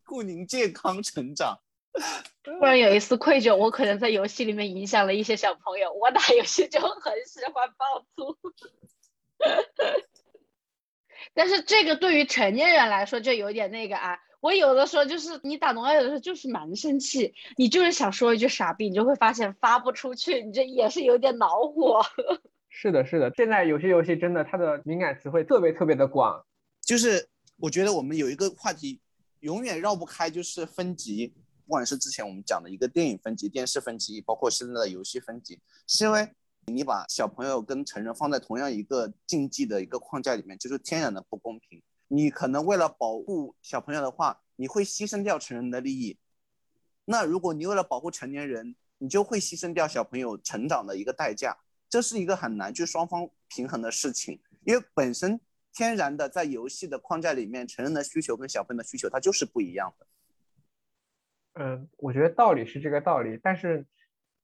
[0.07, 1.59] 护护您健康成长。
[2.43, 5.93] 突然有一丝愧疚，我可能在游戏里面影响了一些小朋友。
[5.93, 8.37] 我打游戏就很喜欢爆粗，
[11.33, 14.19] 但是这个对于成年人来说就有点那个啊。
[14.41, 22.03] 我有的时候就是你打农药，有的时候就是蛮生气，你就是想说一句傻逼，你就会发现发不出去，你这也是有点恼火。
[22.69, 26.45] 是的，是的，现在有些游戏真的它的敏感词汇特别特别的广，
[26.83, 29.01] 就是我觉得我们有一个话题
[29.45, 31.35] 永远绕不开，就是分级。
[31.67, 36.31] 不管是之前我们讲的一个电影分级、电视分级，包括现在的游戏分级，是因为
[36.65, 41.83] 你把小朋友跟成人放在同样一个竞技的一个框架里面，就是天然的不公平。
[42.09, 46.19] 你可能为了保护小朋友的话，你会牺牲掉成人的利益。
[47.05, 51.59] 那如果你为了保护成年人，你就会牺牲掉小朋友成长的一个代价。
[51.91, 55.39] 这是一个很难去双方平衡的事情，因为本身
[55.75, 60.07] 天然的在游戏的框架里面，成人的需求跟小朋友的需求它就是不一样的。
[61.55, 63.85] 嗯，我觉得道理是这个道理，但是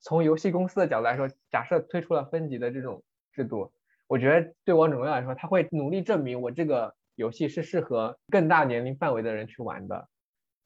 [0.00, 3.72] 从游戏公司的角度来说，假设推出了分级的这种制度，
[4.06, 10.08] 我觉得对王者荣耀来说，他会努力证明我这个游戏是适合更大年龄范围的人去玩的。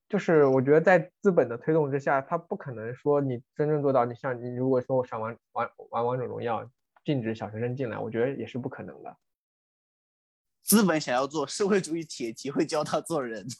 [0.09, 6.71] 就是我觉得在资本的推动之下，他不可能说你真正做到，你像你如果说我想玩玩玩王者荣耀，
[7.05, 9.17] 禁止小学生进来，我觉得也是不可能的。
[10.65, 13.47] 资本想要做社会主义铁骑，会教他做人。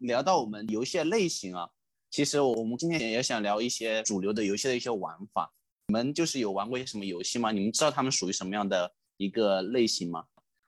[0.00, 1.66] 聊到我们游戏的类型啊，
[2.10, 5.50] 其实我们今天也想聊一些主流的游戏的一些玩法。
[5.86, 7.50] 你们就是有玩过一些什么游戏吗？
[7.50, 10.22] 你们知道他们属于什么样的一个类型吗？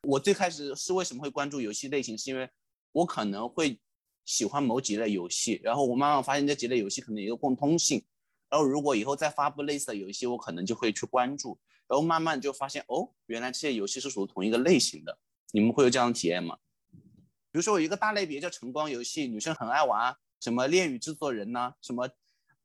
[0.08, 2.48] 我最开始是为什么会关注游戏类型，是因为
[2.92, 3.78] 我可能会
[4.26, 8.04] 喜欢某几类游戏，然后我慢慢发现这几类游戏可能有一个共通性，
[8.50, 15.16] 然后如果以后再发布类似的游戏，我可能就会去关注，然后慢慢就发现哦，原来这些游戏是属于同一个类型的。
[15.52, 16.58] 你们会有这样的体验吗？
[16.92, 22.10] 比如说有一个大类别叫晨光游戏，女生很爱玩，什么恋与制作人呐、什么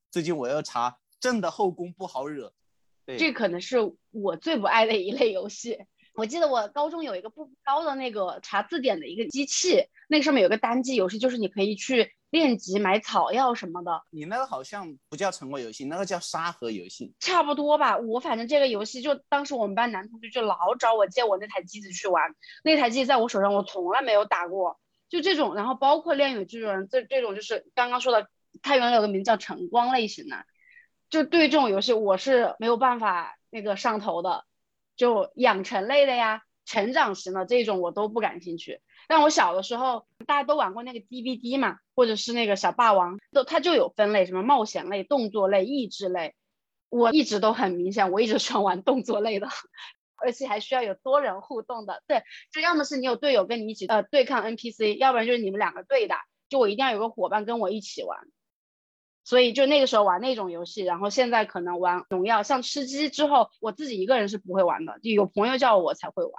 [0.09, 2.51] 最近我要查朕的后宫不好惹，
[3.05, 3.77] 对，这可能是
[4.09, 5.85] 我最不爱的一类游戏。
[6.13, 14.03] 我记得我高中有一个步步高的那个查字典的一个机器，那个上面有个单机游戏，就是你可以去练级买草药什么的。
[14.09, 17.13] 你那个好像不叫成果游戏，那个叫沙盒游戏。
[17.19, 28.27] 差不多吧，我反正这个游戏就当时我们班男同学就老找我借我那台机子去玩，那台机在我手上我从来没有打过，就这种，然后包括恋与制作人这这种就是刚刚说的，
[28.61, 30.45] 它原来有个名叫晨光类型的，
[31.09, 34.45] 就对于这种游戏我是没有办法那个上头的，
[35.01, 38.81] 就养成类的呀，成长型的这种我都不感兴趣。
[39.07, 46.35] 但我小的时候大家都玩过那个 DVD 嘛，或者是那个小霸王，都它就有分类，什么冒险类、动作类、益智类。
[46.89, 49.47] 我一直都很明显，我一直喜欢玩动作类的，
[50.23, 52.03] 而且还需要有多人互动的。
[52.05, 52.21] 对，
[52.51, 56.21] 就要么是你有队友跟你一起呃对抗 NPC，要不然就是你们两个对打。
[56.47, 58.19] 就我一定要有个伙伴跟我一起玩。
[59.23, 66.33] 所以就那个时候玩那种游戏，然后现在可能玩荣耀，像吃鸡之后，我自己一个人是不会玩的，就有朋友叫我才会玩。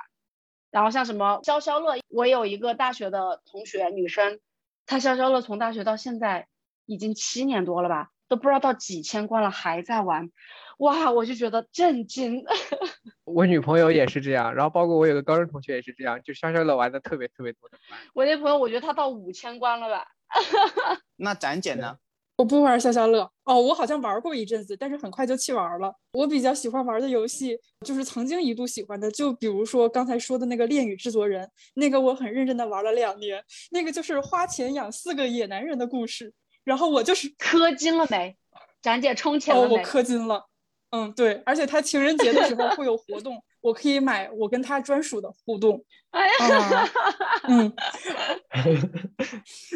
[0.70, 4.40] 然后像什么消消乐，我有一个大学的同学，女生，
[4.86, 6.48] 她消消乐从大学到现在
[6.86, 10.30] 已经七年多了吧，都不知道到几千关了还在玩，
[10.78, 12.44] 哇，我就觉得震惊。
[13.24, 17.78] 我女朋友也是这样，然后包括我有个高中同学也是这样，就消消乐玩的特别特别多的。
[18.14, 20.06] 我那朋友我觉得他到五千关了吧。
[21.16, 21.98] 那展姐呢？
[22.42, 25.94] 我不玩消消乐哦，我好像玩过一阵子，但是很快就弃玩了。
[26.14, 33.40] 我比较喜欢玩的游戏，就是曾经一度喜欢的，就比如说刚才说的那个《恋与制作人》，那个我很认真的玩了两年，
[33.70, 36.34] 那个就是花钱养四个野男人的故事。
[36.64, 38.36] 然后我就是 氪金了没？
[38.82, 39.76] 展姐充钱了没？
[39.76, 40.48] 哦，我氪金了。
[40.90, 45.82] 嗯，对，而且他情人节的时候会有活动，我可以买我跟他专属的互动。
[46.10, 46.88] 哎呀，
[47.48, 47.72] 嗯，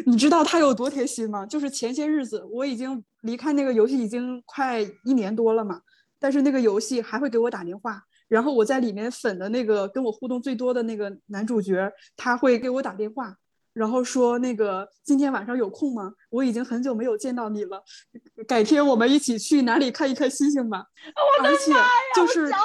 [0.05, 1.45] 你知道他有多贴心吗？
[1.45, 5.81] 就是前些日子我已经离开那个游戏已经快一年多了嘛，
[6.19, 13.35] 但是那个游戏还会给我打电话，然后我在里面粉的那个跟我互动最多的那个男主角，他会给我打电话。
[13.77, 16.11] 然后说那个今天晚上有空吗？
[16.31, 17.79] 我已经很久没有见到你了，
[18.47, 20.83] 改天我们一起去哪里看一看星星吧。
[21.43, 21.71] 而且
[22.15, 22.57] 就是他，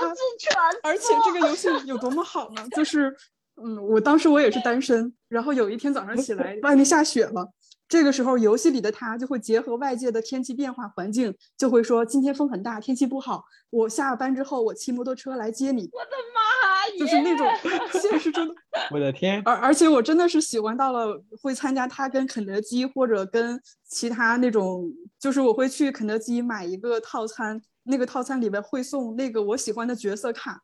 [0.82, 2.66] 而且这个游戏有多么好呢？
[2.74, 3.14] 就是，
[3.62, 7.46] 嗯，我当时我也是单身，然后有一天早上起来，外面下雪了。
[7.88, 13.44] 这个时候，游戏里的他就会结合外界的天气变化环境，就会说今天风很大，天气不好。
[13.70, 15.88] 我下了班之后，我骑摩托车来接你。
[15.92, 16.98] 我的妈呀！
[16.98, 17.46] 就是那种
[18.00, 18.54] 现实中的。
[18.90, 19.42] 我的天！
[19.44, 30.62] 而而且我真的是喜欢到了会参加他跟肯德基或者跟其他那种，就是我会去肯德基买一个套餐，那个套餐里边会送那个我喜欢的角色卡。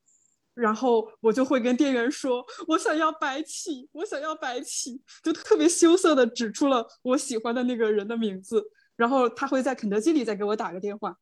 [0.61, 8.65] 然后我就会跟店员说：“我想要白起，我想要白起。”就特别羞涩的指出了我喜欢的那个人的名字。
[8.97, 11.17] 然后他会在肯德基里再给我打个电话。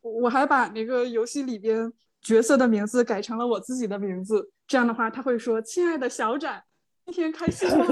[0.00, 4.50] 我还把那个游戏里边角色的名字改成了我自己的名字。
[4.66, 6.64] 这样的话，他会说：“亲爱的小展，
[7.04, 7.84] 今天开心吗？”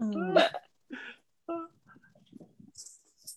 [0.00, 0.34] 嗯。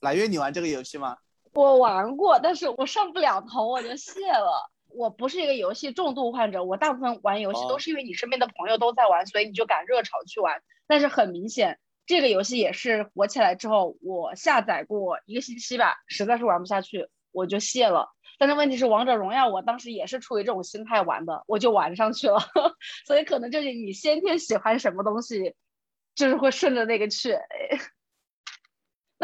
[0.01, 1.15] 来月，你玩这个游戏吗？
[1.55, 4.69] 我玩过，但是我上不了头，我就卸了。
[4.89, 10.61] 我不是一个游戏重度患者，我大部分玩游戏都是因为你身边的朋友都在玩，所以你就赶热潮去玩。
[10.87, 18.09] 但是很明显，这个游戏也是火起来之后，我下载过一个星期吧，实在是玩不下去，我就卸了。
[18.37, 22.39] 但是问题是，王者荣耀我当时也是出于这种心态玩的，我就玩上去了。
[23.07, 25.55] 所以可能就是你先天喜欢什么东西，
[26.15, 27.37] 就是会顺着那个去。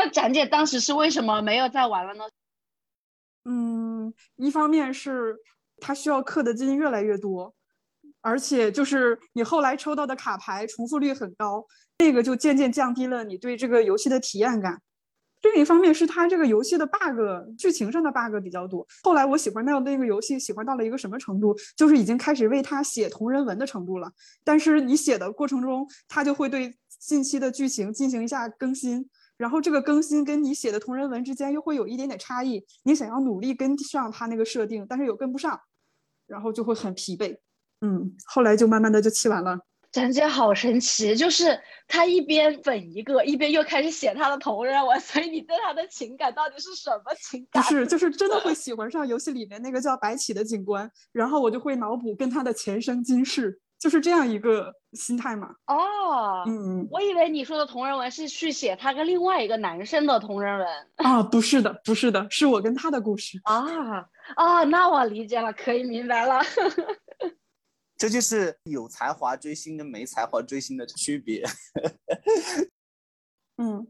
[0.03, 2.23] 那展姐当时是为什么没有再玩了呢？
[3.45, 5.37] 嗯，一方面是
[5.77, 7.53] 它需要氪的金越来越多，
[8.21, 11.63] 而且就是你后来抽到的卡牌重复率很高，
[11.99, 14.81] 那个就渐渐降低了你对这个游戏的体验感。
[15.43, 18.87] 另一方面是它这个游戏的 bug，剧情上的 bug 比较多。
[19.03, 24.11] 后来我喜欢到那个游戏，喜欢到了一个什么程度，就是已经开始为它写同人文的程度了。
[24.43, 29.07] 但是你写的过程中，它就会对近期的剧情进行一下更新。
[29.41, 35.59] 然后这个更新跟你写的同人文之间又会有一点点差异，你想要努力跟上他那个设定，但是又跟不上，
[36.27, 37.35] 然后就会很疲惫。
[37.81, 39.57] 嗯，后来就慢慢的就弃完了。
[39.91, 47.63] 展姐好神奇，就是他一边粉一个，一边又开始写他的同人文，所以你对他的情感到底是什么情感？
[47.63, 53.59] 不是，就是真的会 喜欢上游戏里面那个叫白起的警官，然后我就会脑补跟他的前生今世。
[53.81, 55.55] 就是这样一个心态嘛。
[55.65, 60.67] 哦，嗯，我以为你说的同人文是去写他跟另外一个男生的同人文
[60.97, 64.05] 啊，不是的，不是的，是我跟他的故事啊
[64.35, 66.39] 啊，那我理解了，可以明白了。
[67.97, 71.43] 这就是有才华追星跟没才华追星的区别。
[73.57, 73.87] 嗯，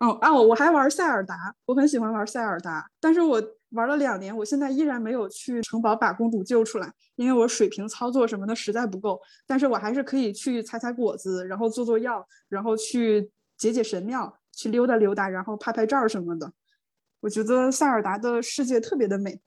[0.00, 3.40] 哦啊，我我还玩塞尔达，我很喜欢玩塞尔达，但是我
[3.70, 9.20] 玩了两年，我现在依然没有去城堡把公主救出来，因为我水平操作什么的实在不够。
[9.46, 16.50] 但是我还是可以去采采果子，然后做做药，然后去解解神庙，去溜达溜达，然后拍拍照什么的。
[17.20, 19.40] 我觉得塞尔达的世界特别的美，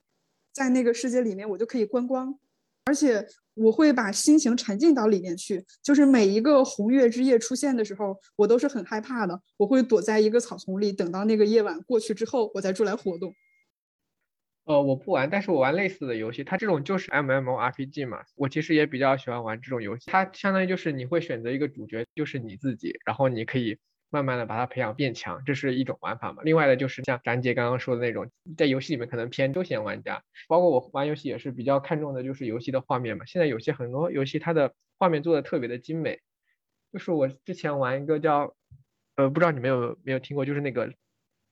[0.52, 2.38] 在那个世界里面，我就可以观光，
[2.84, 5.64] 而且我会把心情沉浸到里面去。
[5.82, 9.40] 就是每一个红月之夜出现的时候，我都是很害怕的。
[9.56, 13.34] 我会躲在一个草丛里，等到那个夜晚过去之后，我再出来活动。
[14.64, 18.22] 呃，我不玩，但是我玩类似的游戏，它这种就是 M M O R P G 嘛。
[18.36, 23.76] 我其实也比较喜欢玩这种游戏，它相当于就是你会选择一个主角，就是你自己，然后你可以
[24.10, 26.42] 慢慢的把它培养变强，这是一种玩法嘛。
[26.44, 33.24] 另外的就是像展姐刚刚说的那种，在游戏里面可能偏休闲玩家，包括我玩游戏也是比较看重的就是游戏的画面嘛。
[33.26, 36.20] 现在有些很多游戏它的画面做的特别的精美，
[36.92, 38.54] 就是我之前玩一个叫，
[39.16, 40.94] 呃，不知道你们有没有听过，就是那个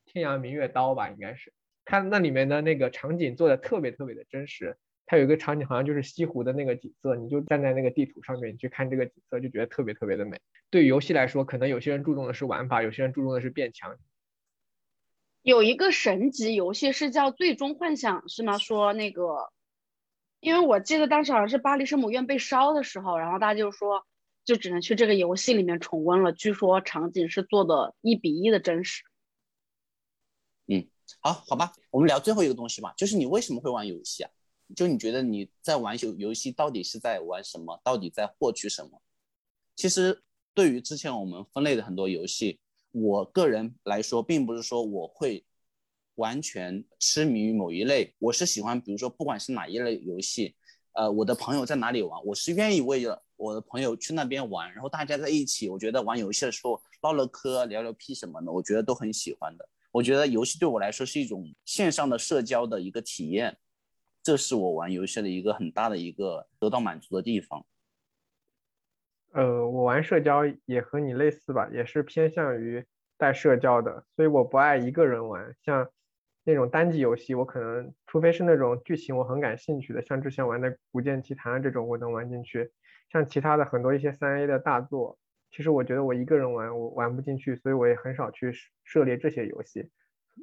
[0.05, 1.51] 天涯明月刀吧，应该是。
[1.85, 10.39] 它那里面的那个场景做的特别特别的真实，它有一个场景好像就是西湖的那个景色，你就站在那个地图上面，你去看这个景色，就觉得特别特别的美。
[10.69, 13.97] 对于游戏来说，可能有些人注重的是玩法，有些人注重的是变强。
[15.41, 18.59] 有一个神级游戏是叫《最终幻想》，是吗？
[18.59, 19.51] 说那个，
[20.39, 24.05] 因为我记得当时好像是巴黎圣母院被烧的时候，然后大家就说，
[24.45, 26.31] 就只能去这个游戏里面重温了。
[26.31, 29.03] 据说场景是做的一比一的真实。
[31.19, 34.31] 好好吧，我们聊最后一个东西吧，就是你为什么会玩游戏啊？
[34.75, 37.79] 就你觉得你在玩游游戏到底是在玩什么？
[37.83, 39.01] 到底在获取什么？
[39.75, 42.59] 其实对于之前我们分类的很多游戏，
[42.91, 45.43] 我个人来说，并不是说我会
[46.15, 50.55] 完全痴迷于某一类，我是喜欢，比如说不管是哪一类游戏，
[50.93, 59.67] 呃，我的朋友在哪里玩，我是愿意为了我的朋友去那边玩，然后大家在一起，我觉得玩游戏的时候唠唠嗑、聊聊屁什么的，我觉得都很喜欢的。
[59.91, 63.57] 我觉得游戏对我来说是一种线上的社交的一个体验，
[64.23, 67.65] 这是我玩游戏的一个很大的一个得到满足的地方。
[69.33, 72.85] 呃，我玩社交也和你类似吧，也是偏向于
[73.17, 75.55] 带社交的，所以我不爱一个人玩。
[75.63, 75.89] 像
[76.43, 82.71] 那种单机游戏，我可能除非是那种剧情我很感兴趣的，像之前玩的《古剑奇谭》这种，我能玩进去。
[83.11, 85.17] 像其他的很多一些三 A 的大作。
[85.51, 88.53] 其实我觉得我一个人玩我玩不进去，所以我也很少去
[88.85, 89.89] 涉猎这些游戏。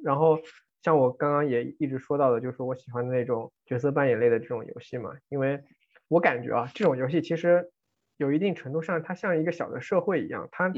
[0.03, 0.39] 然后
[0.83, 5.61] 像我刚刚也一直说到的，就是我喜欢的那种角色扮演类的这种游戏嘛，因为
[6.07, 7.71] 我感觉啊，这种游戏其实
[8.17, 10.71] 有一定程度上它像一个小的社会一样，它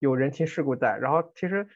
[0.00, 0.98] 有人情世故在。
[1.00, 1.66] 然后其实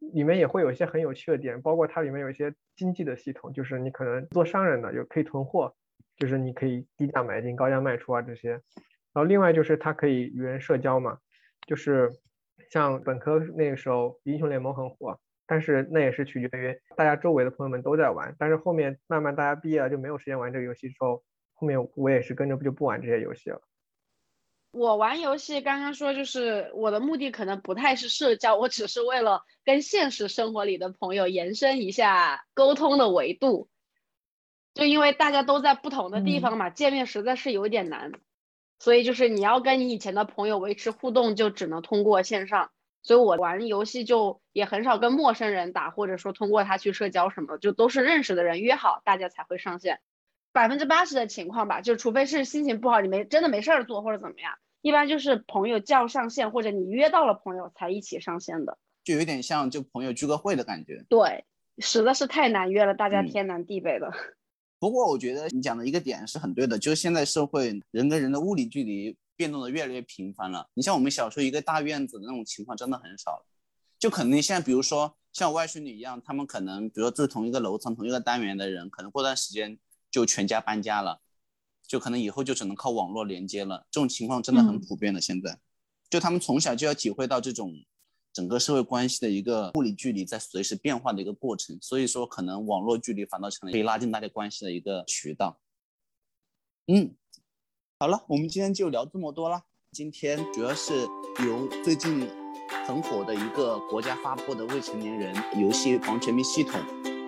[0.00, 5.74] 里面也会有一些很有趣的点，包括它里面有一些经济的系统，就是你可能做商人的有可以囤货，
[6.16, 8.50] 就是你可以低价买进高价卖出啊这些。
[8.50, 11.18] 然后另外就是它可以与人社交嘛。
[11.66, 12.12] 就是
[12.70, 18.34] 像本科那个时候，英雄联盟很火，但是那也是取决于大家周围的朋友们都在玩。
[18.38, 23.60] 但是后面慢慢大家毕业了就没有时间玩这个游戏之后，后面我也是跟着不就不玩这些游戏了。
[24.72, 33.68] 我玩游戏刚刚说就是我的目的可能不太是社交，我只是为了跟现实生活里的朋友延伸一下沟通的维度。
[34.74, 38.10] 就因为大家都在不同的地方嘛，见面实在是有点难。
[38.78, 42.70] 所以就是你要跟你以前的朋友维持互动，就只能通过线上。
[43.02, 50.00] 所以我玩游戏就也很少跟陌生人打，或者说通过他去社交什么，就都是认识的人约好，大家才会上线。
[50.52, 61.04] 百分之八十的情况吧，就除非是心情不好，你没真的没事儿做或者怎么样，一般就是朋友叫上线，或者你约到了朋友才一起上线的，就有点像就朋友聚个会的感觉。
[61.10, 61.44] 对，
[61.78, 64.12] 实在是太难约了，大家天南地北的。
[64.84, 70.68] 不过我觉得你讲的一个点是很对的，就是现在社会人跟人的物理距离变动的越来越频繁了。
[70.74, 73.46] 你像我们小时候一个大院子的那种情况真的很少了，
[73.98, 79.78] 就可能现在比如说像我外孙女一样，他们可能比如说住同一个楼层、同一个单元的人，可能过段时间
[80.10, 81.22] 就全家搬家了，
[81.86, 83.86] 就可能以后就只能靠网络连接了。
[83.90, 85.18] 这种情况真的很普遍的。
[85.18, 85.58] 现在，
[86.10, 87.72] 就他们从小就要体会到这种。
[88.34, 95.60] 整个社会关系的一个物理距离在随时变化的一个过程，所以说可能网络距离反倒成了可以拉近大家关系的一个渠道。
[96.88, 97.14] 嗯，
[97.96, 99.62] 好了，我们今天就聊这么多了。
[99.92, 101.06] 今天主要是
[101.46, 102.28] 由最近
[102.84, 106.80] 很火的一个国家发布的未成年人游戏防沉迷系统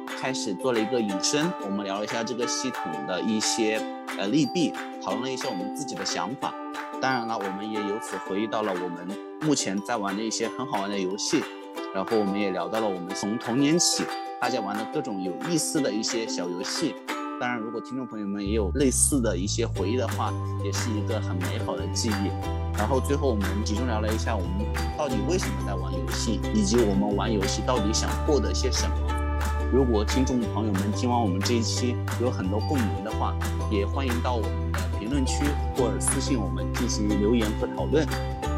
[0.09, 3.77] 开始做了一个引申，我们聊了一下这个系统的一些
[4.19, 6.53] 呃利弊，讨论了一下我们自己的想法。
[7.07, 11.41] 当然了，我们也由此回忆到了我们目前在玩的一些很好玩的游戏，
[11.95, 14.05] 然后我们也聊到了我们从童年起
[14.41, 16.97] 大家玩的各种有意思的一些小游戏。
[17.41, 20.35] 当然，如果听众朋友们也有类似的一些回忆的话，
[20.65, 22.29] 也是一个很美好的记忆。
[22.77, 24.67] 然后最后我们集中聊了一下我们
[24.99, 28.97] 到底为什么在玩游戏，以及我们玩游戏到底想获得些什么。
[29.73, 33.33] 如果听众朋友们听完我们这一期有很多共鸣的话，
[33.71, 35.45] 也欢迎到我们的评论区
[35.77, 38.05] 或者私信我们进行留言和讨论。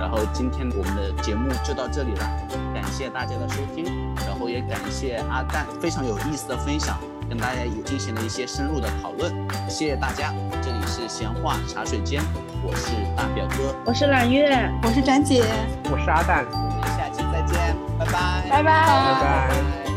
[0.01, 2.31] 然后今天我们的节目就到这里了，
[2.73, 3.85] 感谢大家的收听，
[4.27, 6.97] 然后也感谢阿蛋非常有意思的分享，
[7.29, 9.31] 跟大家也进行了一些深入的讨论，
[9.69, 10.33] 谢谢大家。
[10.63, 12.23] 这里是闲话茶水间，
[12.63, 15.45] 我是大表哥，我是揽月，我是展姐，
[15.91, 19.88] 我是阿蛋，我们下期再见，拜拜，拜拜，拜拜。